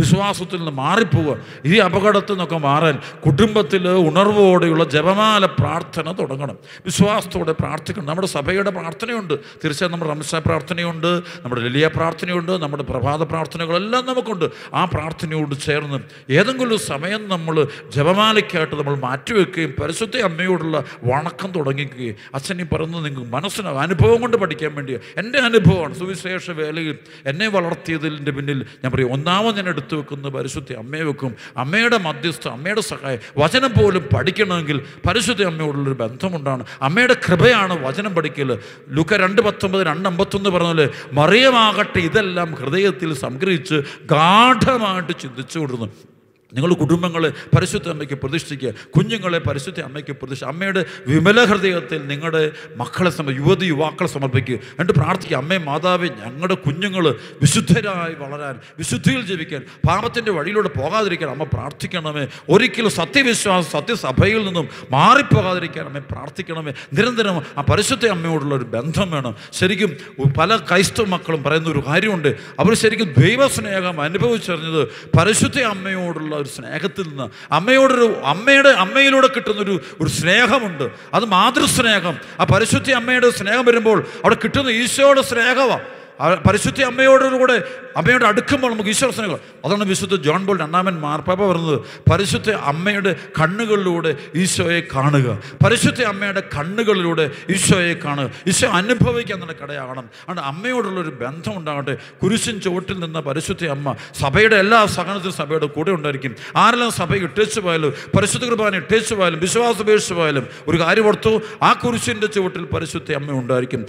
[0.00, 6.56] വിശ്വാസത്തിൽ നിന്ന് മാറിപ്പോവുക ഈ അപകടത്തിൽ നിന്നൊക്കെ മാറാൻ കുടുംബത്തിൽ ഉണർവോടെയുള്ള ജപമാല പ്രാർത്ഥന തുടങ്ങണം.
[6.84, 8.06] വിശ്വാസത്തോടെ പ്രാർത്ഥിക്കണം.
[8.06, 9.34] നമ്മുടെ സഭയുടെ പ്രാർത്ഥനയുണ്ട്.
[9.34, 11.06] തീർച്ചയായും നമ്മുടെ റംസാ പ്രാർത്ഥനയുണ്ട്
[11.44, 14.50] നമ്മുടെ ലലിയ പ്രാർത്ഥനയുണ്ട് നമ്മുടെ പ്രഭാത പ്രാർത്ഥനകളെല്ലാം നമുക്കുണ്ട്.
[14.74, 15.98] ആ പ്രാർത്ഥനയോട് ചേർന്ന്
[16.32, 18.94] ഏതെങ്കിലും സമയം നമ്മൾ ജപമാലയ്ക്കായിട്ട് നമ്മൾ
[19.24, 25.38] മാറ്റിവെക്കുകയും പരിശുദ്ധ അമ്മയോടുള്ള വണക്കം തുടങ്ങിക്കുകയും അച്ഛൻ ഈ പറയുന്നത് നിങ്ങൾക്ക് മനസ്സിനാവും അനുഭവം കൊണ്ട് പഠിക്കാൻ വേണ്ടി എന്റെ
[25.38, 31.32] അനുഭവമാണ് സുവിശേഷ വേലയിൽ എന്നെ വളർത്തിയതിന്റെ പിന്നിൽ ഞാൻ പറയും ഒന്നാമത് ഞാൻ എടുത്തു വെക്കുന്ന പരിശുദ്ധ അമ്മയെ വെക്കും.
[31.56, 36.62] അമ്മയുടെ മധ്യസ്ഥ അമ്മയുടെ സഹായം വചനം പോലും പഠിക്കണമെങ്കിൽ പരിശുദ്ധ അമ്മയോടുള്ളൊരു ബന്ധമുണ്ടാണ്.
[36.82, 38.50] അമ്മയുടെ കൃപയാണ് വചനം പഠിക്കൽ.
[38.96, 43.78] ലുക്ക രണ്ട് പത്തൊമ്പത് രണ്ട് അമ്പത്തൊന്ന് പറഞ്ഞാൽ മറിയമാകട്ടെ ഇതെല്ലാം ഹൃദയത്തിൽ സംഗ്രഹിച്ച്
[44.12, 46.13] ഗാഠമായിട്ട് ചിന്തിച്ചു കൊടുക്കുന്നു
[46.54, 48.72] നിങ്ങൾ കുടുംബങ്ങളെ പരിശുദ്ധ അമ്മയ്ക്ക് പ്രതിഷ്ഠിക്കുക.
[48.96, 54.54] കുഞ്ഞുങ്ങളെ പരിശുദ്ധ അമ്മയ്ക്ക് പ്രതിഷ്ഠ അമ്മയുടെ വിമല ഹൃദയത്തിൽ നിങ്ങളുടെ മക്കളെ സമ യുവതി യുവാക്കളെ സമർപ്പിക്കുക.
[54.54, 55.36] എന്നിട്ട് പ്രാർത്ഥിക്കുക.
[55.36, 62.26] അമ്മേ മാതാവേ ഞങ്ങളുടെ കുഞ്ഞുങ്ങൾ വിശുദ്ധരായി വളരാൻ വിശുദ്ധിയിൽ ജീവിക്കാൻ പാപത്തിന്റെ വഴിയിലൂടെ പോകാതിരിക്കാൻ അമ്മ പ്രാർത്ഥിക്കണമേ.
[62.48, 66.72] ഒരിക്കലും സത്യവിശ്വാസം സത്യസഭയിൽ നിന്നും മാറിപ്പോകാതിരിക്കാൻ അമ്മ പ്രാർത്ഥിക്കണമേ.
[66.92, 69.34] നിരന്തരം ആ പരിശുദ്ധ അമ്മയോടുള്ള ഒരു ബന്ധം വേണം.
[69.52, 69.96] ശരിക്കും
[70.38, 72.28] പല ക്രൈസ്തവ മക്കളും പറയുന്ന ഒരു കാര്യമുണ്ട്.
[72.60, 74.88] അവർ ശരിക്കും ദൈവസ്നേഹം അനുഭവിച്ചറിഞ്ഞത്
[75.18, 80.86] പരിശുദ്ധ അമ്മയോടുള്ള ഒരു സ്നേഹത്തിൽ നിന്ന് അമ്മയോടൊരു അമ്മയുടെ അമ്മയിലൂടെ കിട്ടുന്നൊരു ഒരു സ്നേഹമുണ്ട്.
[81.14, 82.18] അത് മാതൃസ്നേഹം.
[82.40, 87.62] ആ പരിശുദ്ധി അമ്മയുടെ സ്നേഹം വരുമ്പോൾ അവിടെ കിട്ടുന്ന ഈശോയുടെ സ്നേഹമാണ് പരിശുദ്ധ അമ്മയോടുകൂടെ
[87.96, 91.78] അമ്മയോട് അടുക്കുമ്പോൾ നമുക്ക് ഈശ്വര സ്നേഹം അതാണ് വിശുദ്ധ ജോൺ ബോൾ രണ്ടാമൻ മാർപ്പാപ്പ പറഞ്ഞത്
[92.10, 95.38] പരിശുദ്ധ അമ്മയുടെ കണ്ണുകളിലൂടെ ഈശോയെ കാണുക.
[95.64, 98.30] പരിശുദ്ധ അമ്മയുടെ കണ്ണുകളിലൂടെ ഈശോയെ കാണുക.
[98.46, 104.86] ഈശോ അനുഭവിക്കാൻ തന്നെ കടയാകണം അതുകൊണ്ട് അമ്മയോടുള്ളൊരു ബന്ധം ഉണ്ടാകട്ടെ കുരിശിൻ ചുവട്ടിൽ നിന്ന പരിശുദ്ധ അമ്മ സഭയുടെ എല്ലാ
[104.86, 106.34] സഹനത്തിലും സഭയുടെ കൂടെ ഉണ്ടായിരിക്കും.
[106.56, 111.72] ആരെല്ലാം സഭ ഇട്ടേച്ചു പോയാലും പരിശുദ്ധ കുർബാന ഇട്ടേച്ചു പോയാലും വിശ്വാസം ഉപേക്ഷിച്ചു പോയാലും ഒരു കാര്യം ഓർത്തു ആ
[111.72, 113.86] കുരിശിന്റെ ചുവട്ടിൽ പരിശുദ്ധ അമ്മ ഉണ്ടായിരിക്കും.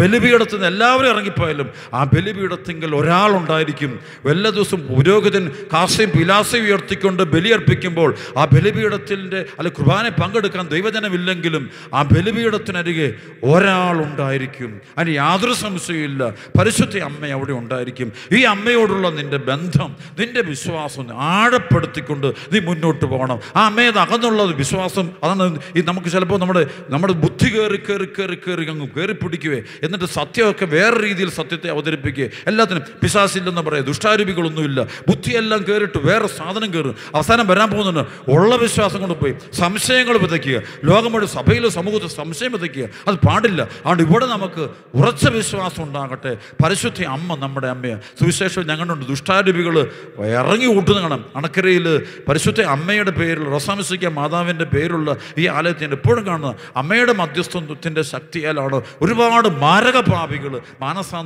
[0.00, 1.50] ബലിപീഠത്തിൽ നിന്ന് എല്ലാവരും ഇറങ്ങിപ്പോയാലും
[1.94, 4.00] ആ ബലിപീഠത്തിങ്കിൽ ഒരാളുണ്ടായിരിക്കും.
[4.30, 13.08] എല്ലാ ദിവസം പുരോഹിതൻ കാസയും പിലാസയും ഉയർത്തിക്കൊണ്ട് ബലിയർപ്പിക്കുമ്പോൾ ആ ബലിപീഠത്തിന്റെ അല്ലെ കുർബാന പങ്കെടുക്കാൻ ദൈവജനമില്ലെങ്കിലും ആ ബലിപീഠത്തിനരികെ
[13.42, 14.80] ഒരാളുണ്ടായിരിക്കും.
[14.98, 18.12] അതിന് യാതൊരു സംശയമില്ല പരിശുദ്ധ അമ്മ അവിടെ ഉണ്ടായിരിക്കും.
[18.32, 23.40] ഈ അമ്മയോടുള്ള നിന്റെ ബന്ധം നിന്റെ വിശ്വാസം ആഴപ്പെടുത്തിക്കൊണ്ട് നീ മുന്നോട്ട് പോകണം.
[23.56, 28.70] ആ അമ്മയത് അകന്നുള്ള വിശ്വാസം അതാണ് ഈ നമുക്ക് ചിലപ്പോൾ നമ്മുടെ നമ്മുടെ ബുദ്ധി കയറി കയറി കയറി കയറി
[28.70, 32.28] അങ്ങ് കയറി പിടിക്കുകയെ എന്നിട്ട് സത്യമൊക്കെ വേറെ രീതിയിൽ സത്യത്തെ അവതരിപ്പിക്കുക.
[32.46, 33.82] എല്ലാത്തിനും പിശാസില്ലെന്ന് പറയുക.
[33.82, 34.82] ദുഷ്ടാരൂപികളൊന്നുമില്ല.
[34.82, 38.30] ബുദ്ധിയെല്ലാം കയറിയിട്ട് വേറെ സാധനം കയറും അവസാനം വരാൻ പോകുന്നുണ്ട്.
[38.30, 40.62] ഉള്ള വിശ്വാസം കൊണ്ട് പോയി സംശയങ്ങൾ വിതയ്ക്കുക.
[40.84, 42.88] ലോകമൊരു സഭയിലെ സമൂഹത്തിൽ സംശയം വിതയ്ക്കുക.
[43.08, 43.62] അത് പാടില്ല.
[43.62, 46.36] അതുകൊണ്ട് ഇവിടെ നമുക്ക് ഉറച്ച വിശ്വാസം ഉണ്ടാകട്ടെ.
[46.64, 48.00] പരിശുദ്ധ അമ്മ നമ്മുടെ അമ്മയാണ്.
[48.00, 49.06] സുവിശേഷം ഞങ്ങളുണ്ട്.
[49.08, 56.26] ദുഷ്ടാരൂപികൾ ഇറങ്ങി കൂട്ടുന്ന കാണാം അണക്കരയിൽ പരിശുദ്ധ അമ്മയുടെ പേരിൽ റസാമിസിക്ക മാതാവിന്റെ പേരുള്ള ഈ ആലയത്തിൽ ഞാൻ എപ്പോഴും
[56.26, 56.56] കാണുന്നത്.
[56.76, 60.60] അമ്മയുടെ മധ്യസ്ഥത്വത്തിന്റെ ശക്തിയാലാണ് ഒരുപാട് മാരക പാപികൾ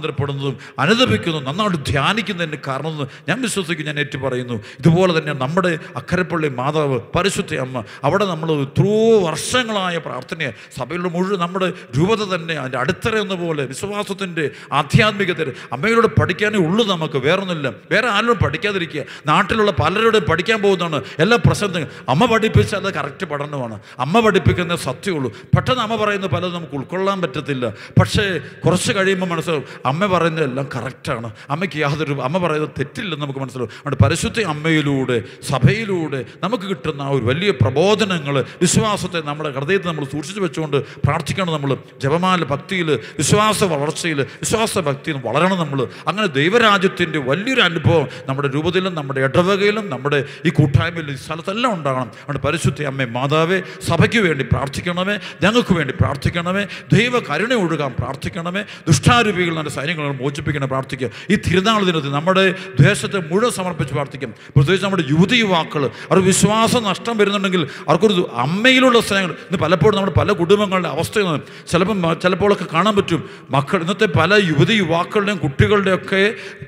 [0.07, 7.01] മാനസാന്തരപ്പെടുന്നതും അനുദപിക്കുന്നതും നന്നായിട്ട് ധ്യാനിക്കുന്നതിന് കാരണമെന്ന് ഞാൻ വിശ്വസിക്കും ഞാൻ ഏറ്റു പറയുന്നു ഇതുപോലെ തന്നെ നമ്മുടെ അക്കരപ്പള്ളി മാതാവ്
[7.17, 13.35] പരിശുദ്ധ അമ്മ അവിടെ നമ്മൾ എത്രയോ വർഷങ്ങളായ പ്രാർത്ഥനയെ സഭയിലുള്ള മുഴുവൻ നമ്മുടെ രൂപത തന്നെ അതിന്റെ അടിത്തറ എന്ന
[13.35, 17.73] പോലെ വിശ്വാസത്തിന്റെ ആധ്യാത്മികത അമ്മയിലൂടെ പഠിക്കാനേ ഉള്ളൂ നമുക്ക് വേറൊന്നുമില്ല.
[17.91, 19.03] വേറെ ആരോടും പഠിക്കാതിരിക്കുക.
[19.27, 21.89] നാട്ടിലുള്ള പലരോടും പഠിക്കാൻ പോകുന്നതാണ് എല്ലാ പ്രശ്നത്തിനും.
[22.09, 23.81] അമ്മ പഠിപ്പിച്ചാൽ അത് കറക്റ്റ് പഠനമാണ്.
[23.99, 25.31] അമ്മ പഠിപ്പിക്കുന്ന സത്യമുള്ളൂ.
[25.57, 27.69] പെട്ടെന്ന് അമ്മ പറയുന്ന പലതും നമുക്ക് ഉൾക്കൊള്ളാൻ പറ്റത്തില്ല.
[27.69, 29.65] പക്ഷേ കുറച്ച് കഴിയുമ്പോൾ മനസ്സിലാവും
[29.97, 31.29] അമ്മ പറയുന്നതെല്ലാം കറക്റ്റാണ്.
[31.51, 33.71] അമ്മയ്ക്ക് യാതൊരു അമ്മ പറയുന്നത് തെറ്റില്ലെന്ന് നമുക്ക് മനസ്സിലാവും.
[33.77, 35.17] അതുകൊണ്ട് പരിശുദ്ധ അമ്മയിലൂടെ
[35.51, 41.77] സഭയിലൂടെ നമുക്ക് കിട്ടുന്ന ആ ഒരു വലിയ പ്രബോധനങ്ങൾ വിശ്വാസത്തെ നമ്മുടെ ഹൃദയത്തിൽ നമ്മൾ സൂക്ഷിച്ചു വെച്ചുകൊണ്ട് പ്രാർത്ഥിക്കണം നമ്മൾ
[42.03, 49.21] ജപമാല ഭക്തിയിൽ വിശ്വാസ വളർച്ചയിൽ വിശ്വാസ ഭക്തിയിൽ വളരണം നമ്മൾ അങ്ങനെ ദൈവരാജ്യത്തിന്റെ വലിയൊരു അനുഭവം നമ്മുടെ രൂപത്തിലും നമ്മുടെ
[49.21, 52.11] ഇടവകയിലും നമ്മുടെ ഈ കൂട്ടായ്മയിലും ഈ സ്ഥലത്തെല്ലാം ഉണ്ടാകണം.
[52.21, 59.55] അതുകൊണ്ട് പരിശുദ്ധ അമ്മ മാതാവേ സഭയ്ക്ക് വേണ്ടി പ്രാർത്ഥിക്കണമേ ഞങ്ങൾക്ക് വേണ്ടി പ്രാർത്ഥിക്കണമേ ദൈവ കരുണ ഒഴുകാൻ പ്രാർത്ഥിക്കണമേ ദുഷ്ടാരൂപികൾ
[59.55, 61.11] നമ്മുടെ സൈന്യങ്ങളെ മോചിപ്പിക്കണം പ്രാർത്ഥിക്കുക.
[61.31, 62.45] ഈ തിരുനാൾ ദിനത്തിൽ നമ്മുടെ
[62.81, 64.31] ദേശത്തെ മുഴുവൻ സമർപ്പിച്ച് പ്രാർത്ഥിക്കും.
[64.31, 70.33] പ്രത്യേകിച്ച് നമ്മുടെ യുവതി യുവാക്കൾ അവർ വിശ്വാസം നഷ്ടം വരുന്നുണ്ടെങ്കിൽ അവർക്കൊരു അമ്മയിലുള്ള സ്നേഹങ്ങൾ ഇന്ന് പലപ്പോഴും നമ്മുടെ പല
[70.33, 76.23] കുടുംബങ്ങളുടെ അവസ്ഥയാണ് ചിലപ്പം ചിലപ്പോഴൊക്കെ കാണാൻ പറ്റും മക്കൾ ഇന്നത്തെ പല യുവതി യുവാക്കളുടെയും കുട്ടികളുടെയൊക്കെ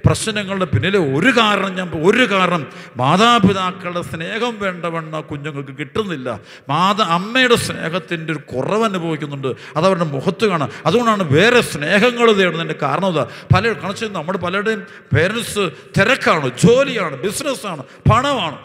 [0.07, 6.29] പ്രശ്നങ്ങളുടെ പിന്നിലെ ഒരു കാരണം ഞാൻ ഒരു കാരണം മാതാപിതാക്കളുടെ സ്നേഹം വേണ്ടവണ്ണ കുഞ്ഞുങ്ങൾക്ക് കിട്ടുന്നില്ല.
[6.69, 10.71] മാതാ അമ്മയുടെ സ്നേഹത്തിന്റെ ഒരു കുറവ് അനുഭവിക്കുന്നുണ്ട് അത് അവരുടെ മുഖത്ത് കാണാം.
[10.87, 14.83] അതുകൊണ്ടാണ് വേറെ സ്നേഹങ്ങൾ തേടുന്നതിന്റെ കാരണം ഇതാ പല കണക്ഷൻ നമ്മുടെ പലരുടെയും
[15.15, 15.65] പേരൻസ്
[15.99, 18.59] തിരക്കാണ് ജോലിയാണ് ബിസിനസ്സാണ് പണമാണ്.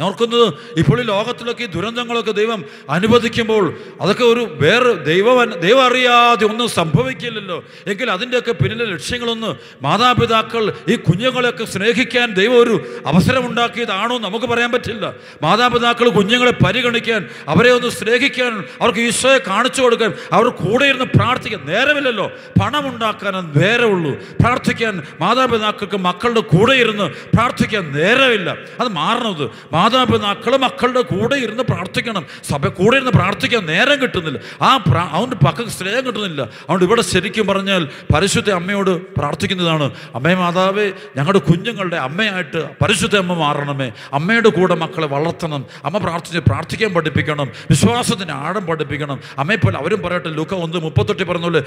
[0.00, 6.68] ഓർക്കുന്നത് ഇപ്പോൾ ഈ ലോകത്തിലൊക്കെ ഈ ദുരന്തങ്ങളൊക്കെ ദൈവം അനുവദിക്കുമ്പോൾ അതൊക്കെ ഒരു വേറെ ദൈവം ദൈവം അറിയാതെ ഒന്നും
[6.68, 7.64] സംഭവിക്കില്ലല്ലോ.
[7.86, 15.14] എങ്കിൽ അതിന്റെയൊക്കെ പിന്നിലെ ലക്ഷ്യങ്ങളൊന്ന് മാതാപിതാക്കൾ ഈ കുഞ്ഞുങ്ങളെയൊക്കെ സ്നേഹിക്കാൻ ദൈവം ഒരു അവസരമുണ്ടാക്കിയതാണോ നമുക്ക് പറയാൻ പറ്റില്ല.
[15.42, 22.30] മാതാപിതാക്കൾ കുഞ്ഞുങ്ങളെ പരിഗണിക്കാൻ അവരെ ഒന്ന് സ്നേഹിക്കാൻ അവർക്ക് ഈശോയെ കാണിച്ചു കൊടുക്കാൻ അവർ കൂടെ ഇരുന്ന് പ്രാർത്ഥിക്കാൻ നേരമില്ലല്ലോ.
[22.62, 23.36] പണമുണ്ടാക്കാൻ
[23.84, 28.56] ഉള്ളൂ പ്രാർത്ഥിക്കാൻ മാതാപിതാക്കൾക്ക് മക്കളുടെ കൂടെ ഇരുന്ന് പ്രാർത്ഥിക്കാൻ നേരമില്ല.
[28.80, 29.50] അത് മാറണത്.
[29.84, 32.26] മാതാപിതാക്കൾ മക്കളുടെ കൂടെ ഇരുന്ന് പ്രാർത്ഥിക്കണം.
[32.50, 34.38] സഭ കൂടെ ഇരുന്ന് പ്രാർത്ഥിക്കാൻ നേരം കിട്ടുന്നില്ല.
[34.62, 36.42] ആ പ്രാ അവന്റെ പക്ക സ്നേഹം കിട്ടുന്നില്ല.
[36.42, 39.90] അതുകൊണ്ട് ഇവിടെ ശരിക്കും പറഞ്ഞാൽ പരിശുദ്ധ അമ്മയോട് പ്രാർത്ഥിക്കുന്നതാണ്.
[40.14, 43.92] അമ്മേ മാതാവേ ഞങ്ങളുടെ കുഞ്ഞുങ്ങളുടെ അമ്മയായിട്ട് പരിശുദ്ധ അമ്മ മാറണമേ.
[44.12, 45.64] അമ്മയുടെ കൂടെ മക്കളെ വളർത്തണം.
[45.84, 47.48] അമ്മ പ്രാർത്ഥിച്ച് പ്രാർത്ഥിക്കാൻ പഠിപ്പിക്കണം.
[47.70, 49.20] വിശ്വാസത്തിന് ആഴം പഠിപ്പിക്കണം.
[49.38, 50.28] അമ്മയെ പോലെ അവരും പറയട്ടെ.
[50.28, 51.62] ലുക്ക ഒന്ന് മുപ്പത്തെട്ടി പറഞ്ഞ പോലെ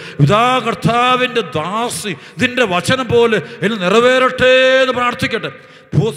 [0.68, 5.52] കർത്താവിന്റെ ദാസി ഇതിന്റെ വചനം പോലെ ഇനി നിറവേറട്ടെ എന്ന് പ്രാർത്ഥിക്കട്ടെ.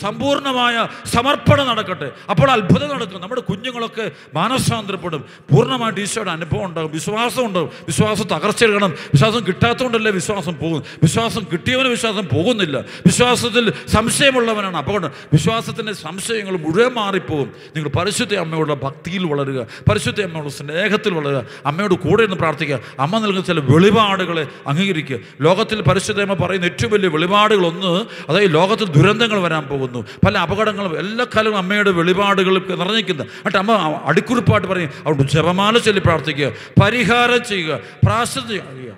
[0.03, 2.11] സമ്പൂർണമായ സമർപ്പണം നടക്കട്ടെ.
[2.31, 3.21] അപ്പോൾ അത്ഭുതം നടക്കും.
[3.21, 6.93] നമ്മുടെ കുഞ്ഞുങ്ങളൊക്കെ മാനസാന്തരപ്പെടും പൂർണമായിട്ട് ഈശോയുടെ അനുഭവം ഉണ്ടാകും.
[6.93, 7.71] വിശ്വാസം ഉണ്ടാകും.
[7.87, 12.79] വിശ്വാസം തകർച്ചെടുക്കണം വിശ്വാസം കിട്ടാത്തതുകൊണ്ടല്ലേ വിശ്വാസം പോകും വിശ്വാസം കിട്ടിയവന് വിശ്വാസം പോകുന്നില്ല.
[12.79, 14.77] വിശ്വാസത്തിൽ സംശയമുള്ളവനാണ്.
[14.77, 15.11] അപകടം.
[15.33, 17.53] വിശ്വാസത്തിന്റെ സംശയങ്ങൾ മുഴുവൻ മാറിപ്പോകും.
[17.77, 19.67] നിങ്ങൾ പരിശുദ്ധ അമ്മയോടുള്ള ഭക്തിയിൽ വളരുക.
[19.91, 21.47] പരിശുദ്ധ അമ്മയുടെ സ്നേഹത്തിൽ വളരുക.
[21.67, 22.81] അമ്മയോട് കൂടെ ഇരുന്ന് പ്രാർത്ഥിക്കുക.
[23.01, 25.19] അമ്മ നൽകുന്ന ചില വെളിപാടുകളെ അംഗീകരിക്കുക.
[25.41, 30.01] ലോകത്തിൽ പരിശുദ്ധ അമ്മ പറയുന്ന ഏറ്റവും വലിയ വെളിപാടുകളൊന്ന് അതായത് ലോകത്തിൽ ദുരന്തങ്ങൾ പോകുന്നു.
[30.25, 33.73] പല അപകടങ്ങളും എല്ലാ കാലവും അമ്മയുടെ വെളിപാടുകളും നിറഞ്ഞിരിക്കുന്നത് എന്നിട്ട് അമ്മ
[34.11, 36.51] അടിക്കുറിപ്പായിട്ട് പറയും അവിടെ ജപമാല ചൊല്ലി പ്രാർത്ഥിക്കുക
[36.83, 38.97] പരിഹാരം ചെയ്യുക പ്രാർത്ഥന ചെയ്യുക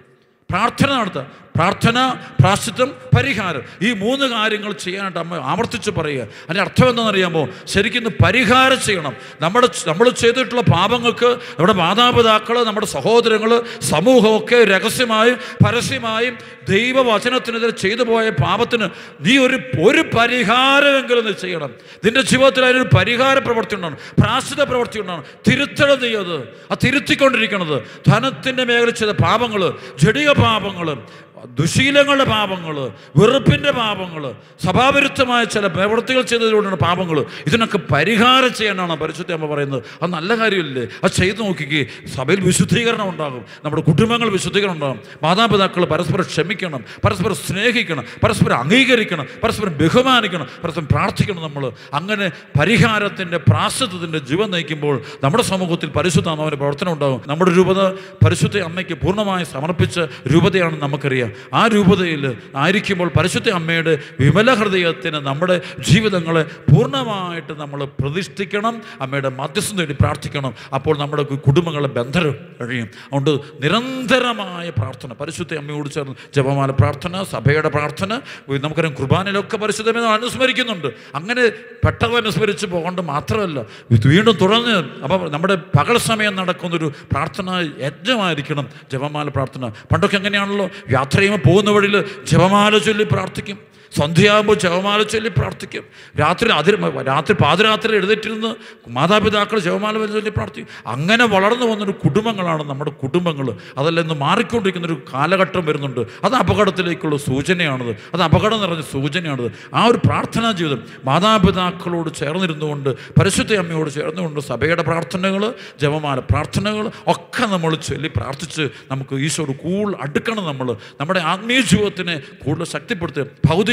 [0.50, 1.24] പ്രാർത്ഥന നടത്തുക.
[1.56, 3.62] പ്രാർത്ഥന പ്രാശ്ചിത്വം പരിഹാരം.
[3.82, 6.22] ഈ മൂന്ന് കാര്യങ്ങൾ ചെയ്യാനായിട്ട് അമ്മ ആവർത്തിച്ച് പറയുക.
[6.22, 7.48] അതിന്റെ അർത്ഥം എന്താണെന്നറിയാമോ?
[7.66, 9.16] ശരിക്കും പരിഹാരം ചെയ്യണം.
[9.40, 16.38] നമ്മുടെ നമ്മൾ ചെയ്തിട്ടുള്ള പാപങ്ങൾക്ക് നമ്മുടെ മാതാപിതാക്കൾ നമ്മുടെ സഹോദരങ്ങൾ സമൂഹമൊക്കെ രഹസ്യമായും പരസ്യമായും
[16.68, 18.88] ദൈവവചനത്തിനെതിരെ ചെയ്തു പോയ പാപത്തിന്
[19.20, 21.70] നീ ഒരു ഒരു പരിഹാരമെങ്കിലും നീ ചെയ്യണം.
[22.04, 26.36] നിന്റെ ജീവിതത്തിൽ അതിനൊരു പരിഹാര പ്രവൃത്തി ഉണ്ടാണ് പ്രാശ്ചിത പ്രവൃത്തി ഉണ്ടാണ് തിരുത്തണം നീ അത്
[26.70, 27.82] ആ തിരുത്തിക്കൊണ്ടിരിക്കണത്.
[28.08, 30.98] ധനത്തിന്റെ മേഖല ചെയ്ത പാപങ്ങൾ ജടിക പാപങ്ങൾ
[31.46, 34.34] ദുശീലങ്ങളുടെ പാപങ്ങൾ വെറുപ്പിന്റെ പാപങ്ങൾ
[34.66, 37.24] സഭാവിരുദ്ധമായ ചില പ്രവൃത്തികൾ ചെയ്തതിലൂടെയാണ് പാപങ്ങൾ.
[37.46, 39.82] ഇതിനൊക്കെ പരിഹാരം ചെയ്യാനാണ് പരിശുദ്ധ അമ്മ പറയുന്നത്.
[40.02, 40.86] അത് നല്ല കാര്യമില്ലേ?
[41.04, 41.86] അത് ചെയ്തു നോക്കിക്കേ.
[42.14, 43.44] സഭയിൽ വിശുദ്ധീകരണം ഉണ്ടാകും.
[43.64, 45.00] നമ്മുടെ കുടുംബങ്ങൾ വിശുദ്ധീകരണം ഉണ്ടാകും.
[45.22, 51.72] മാതാപിതാക്കൾ പരസ്പരം ക്ഷമിക്കണം പരസ്പരം സ്നേഹിക്കണം പരസ്പരം അംഗീകരിക്കണം പരസ്പരം ബഹുമാനിക്കണം പരസ്പരം പ്രാർത്ഥിക്കണം നമ്മൾ.
[51.94, 57.22] അങ്ങനെ പരിഹാരത്തിന്റെ പ്രാശ്ചത്വത്തിന്റെ ജീവൻ നയിക്കുമ്പോൾ നമ്മുടെ സമൂഹത്തിൽ പരിശുദ്ധ അമ്മയുടെ പ്രവർത്തനം ഉണ്ടാകും.
[57.26, 57.88] നമ്മുടെ രൂപത
[58.24, 60.00] പരിശുദ്ധ അമ്മയ്ക്ക് പൂർണമായി സമർപ്പിച്ച
[60.32, 61.31] രൂപതയാണെന്ന് നമുക്കറിയാം.
[61.54, 69.96] ആ രൂപതയിൽ ആയിരിക്കുമ്പോൾ പരിശുദ്ധ അമ്മയുടെ വിമല ഹൃദയത്തിന് നമ്മുടെ ജീവിതങ്ങളെ പൂർണമായിട്ട് നമ്മൾ പ്രതിഷ്ഠിക്കണം അമ്മയുടെ മധ്യസ്ഥം തേടി
[70.00, 70.54] പ്രാർത്ഥിക്കണം.
[70.74, 72.88] അപ്പോൾ നമ്മുടെ കുടുംബങ്ങളെ ബന്ധനം കഴിയും.
[73.06, 73.30] അതുകൊണ്ട്
[73.62, 78.20] നിരന്തരമായ പ്രാർത്ഥന പരിശുദ്ധ അമ്മയോട് ചേർന്ന് ജപമാല പ്രാർത്ഥന സഭയുടെ പ്രാർത്ഥന
[78.64, 80.88] നമുക്കറിയാം കുർബാനയിലൊക്കെ പരിശുദ്ധമേ അനുസ്മരിക്കുന്നുണ്ട്.
[81.14, 81.44] അങ്ങനെ
[81.84, 83.60] പെട്ടെന്ന് അനുസ്മരിച്ച് പോകേണ്ട മാത്രമല്ല
[84.06, 89.68] വീണ്ടും തുടർന്ന് അപ്പോൾ നമ്മുടെ പകൽ സമയം നടക്കുന്നൊരു പ്രാർത്ഥന യജ്ഞമായിരിക്കണം ജപമാല പ്രാർത്ഥന.
[89.92, 91.96] പണ്ടൊക്കെ എങ്ങനെയാണല്ലോ യാത്ര ചെയ്യുമ്പോൾ പോകുന്ന വഴിയിൽ
[92.30, 93.58] ജപമാല ചൊല്ലി പ്രാർത്ഥിക്കും.
[93.98, 95.84] സന്ധ്യയാകുമ്പോൾ ജവമാല ചൊല്ലി പ്രാർത്ഥിക്കും.
[96.20, 96.74] രാത്രി അതിൽ
[97.06, 98.54] രാത്രി പാതിരാത്രി എഴുന്നേറ്റിരുന്ന്
[98.88, 100.68] മാതാപിതാക്കൾ ജവമാല ചൊല്ലി പ്രാർത്ഥിക്കും.
[100.86, 103.56] അങ്ങനെ വളർന്നു വന്നൊരു കുടുംബങ്ങളാണ് നമ്മുടെ കുടുംബങ്ങൾ.
[103.78, 106.00] അതെല്ലാം ഇന്ന് മാറിക്കൊണ്ടിരിക്കുന്ന ഒരു കാലഘട്ടം വരുന്നുണ്ട്.
[106.24, 107.96] അത് അപകടത്തിലേക്കുള്ള സൂചനയാണത്.
[108.14, 109.52] അത് അപകടം നിറഞ്ഞ സൂചനയാണത്.
[109.74, 117.74] ആ ഒരു പ്രാർത്ഥനാ ജീവിതം മാതാപിതാക്കളോട് ചേർന്നിരുന്നുകൊണ്ട് പരിശുദ്ധ അമ്മയോട് ചേർന്നുകൊണ്ട് സഭയുടെ പ്രാർത്ഥനകൾ ജപമാല പ്രാർത്ഥനകൾ ഒക്കെ നമ്മൾ
[117.74, 120.76] ചൊല്ലി പ്രാർത്ഥിച്ച് നമുക്ക് ഈശോട് കൂടുതൽ അടുക്കണം നമ്മൾ.
[121.00, 123.26] നമ്മുടെ ആത്മീയ ജീവിതത്തിനെ കൂടുതൽ ശക്തിപ്പെടുത്തുക.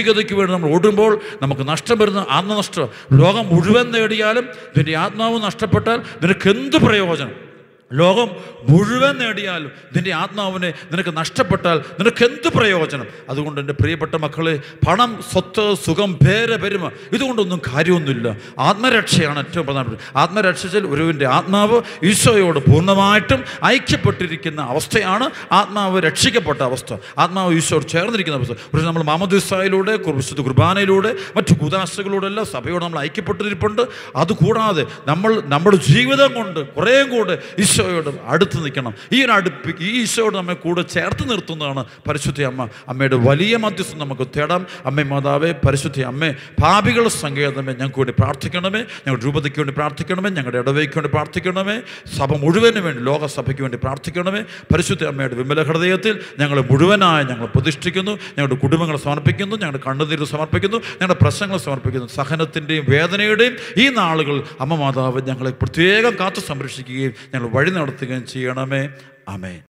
[0.09, 2.89] ഭൗതികതയ്ക്ക് വേണ്ടി നമ്മൾ ഓടുമ്പോൾ നമുക്ക് നഷ്ടം വരുന്ന ആത്മനഷ്ടം.
[3.13, 7.48] ലോകം മുഴുവൻ നേടിയാലും ഇതിന്റെ ആത്മാവ് നഷ്ടപ്പെട്ടാൽ നിനക്ക് എന്ത് പ്രയോജനം?
[7.93, 8.30] ലോകം
[8.69, 13.08] മുഴുവൻ നേടിയാലും നിന്റെ ആത്മാവിനെ നിനക്ക് നഷ്ടപ്പെട്ടാൽ നിനക്ക് എന്ത് പ്രയോജനം?
[13.30, 18.38] അതുകൊണ്ട് എന്റെ പ്രിയപ്പെട്ട മക്കളെ പണം സ്വത്ത് സുഖം പേര് പെരുമ ഇതുകൊണ്ടൊന്നും കാര്യമൊന്നുമില്ല.
[18.60, 20.17] ആത്മരക്ഷയാണ് ഏറ്റവും പ്രധാനപ്പെട്ടത്.
[20.17, 26.97] ആത്മരക്ഷിച്ചാൽ ഒരുവിന്റെ ആത്മാവ് ഈശോയോട് പൂർണമായിട്ടും ഐക്യപ്പെട്ടിരിക്കുന്ന അവസ്ഥയാണ് ആത്മാവ് രക്ഷിക്കപ്പെട്ട അവസ്ഥ.
[27.17, 28.54] ആത്മാവ് ഈശോയോട് ചേർന്നിരിക്കുന്ന അവസ്ഥ.
[28.73, 33.82] ഒരു നമ്മൾ മാമദിസായിലൂടെ വിശുദ്ധ കുർബാനയിലൂടെ മറ്റു കുദാശകളോടെ എല്ലാം സഭയോട് നമ്മൾ ഐക്യപ്പെട്ടിരിപ്പുണ്ട്.
[34.15, 37.38] അതുകൂടാതെ നമ്മൾ നമ്മുടെ ജീവിതം കൊണ്ട് കുറേയും കൂടെ
[37.79, 38.93] ഈശോയോട് അടുത്ത് നിൽക്കണം.
[39.13, 42.67] ഈ ഒരു ഈ ഈശോയോട് നമ്മെ കൂടെ ചേർത്ത് നിർത്തുന്നതാണ് പരിശുദ്ധ അമ്മ.
[42.87, 44.67] അമ്മയുടെ വലിയ മധ്യസ്ഥം നമുക്ക് തേടാം.
[44.85, 48.79] അമ്മേ മാതാവേ പരിശുദ്ധ അമ്മേ ഭാവികളുടെ സങ്കേതമേ ഞങ്ങൾക്ക് വേണ്ടി പ്രാർത്ഥിക്കണമേ.
[48.79, 50.29] ഞങ്ങളുടെ രൂപതയ്ക്ക് വേണ്ടി പ്രാർത്ഥിക്കണമേ.
[50.29, 51.77] ഞങ്ങളുടെ ഇടവയ്ക്ക് വേണ്ടി പ്രാർത്ഥിക്കണമേ.
[52.17, 54.41] സഭ മുഴുവനും വേണ്ടി ലോകസഭയ്ക്ക് വേണ്ടി പ്രാർത്ഥിക്കണമേ.
[54.73, 58.11] പരിശുദ്ധ അമ്മയുടെ വിമല ഹൃദയത്തിൽ ഞങ്ങൾ മുഴുവനായി ഞങ്ങൾ പ്രതിഷ്ഠിക്കുന്നു.
[58.11, 59.55] ഞങ്ങളുടെ കുടുംബങ്ങളെ സമർപ്പിക്കുന്നു.
[59.55, 60.77] ഞങ്ങളുടെ കണ്ണുനീര് സമർപ്പിക്കുന്നു.
[60.77, 62.07] ഞങ്ങളുടെ പ്രശ്നങ്ങൾ സമർപ്പിക്കുന്നു.
[62.07, 68.89] സഹനത്തിന്റെയും വേദനയുടെയും ഈ നാളുകൾ അമ്മ മാതാവ് ഞങ്ങളെ പ്രത്യേകം കാത്തു സംരക്ഷിക്കുകയും ഞങ്ങൾ വഴി നടത്തുകയും ചെയ്യണമേ.
[69.29, 69.62] ആമേ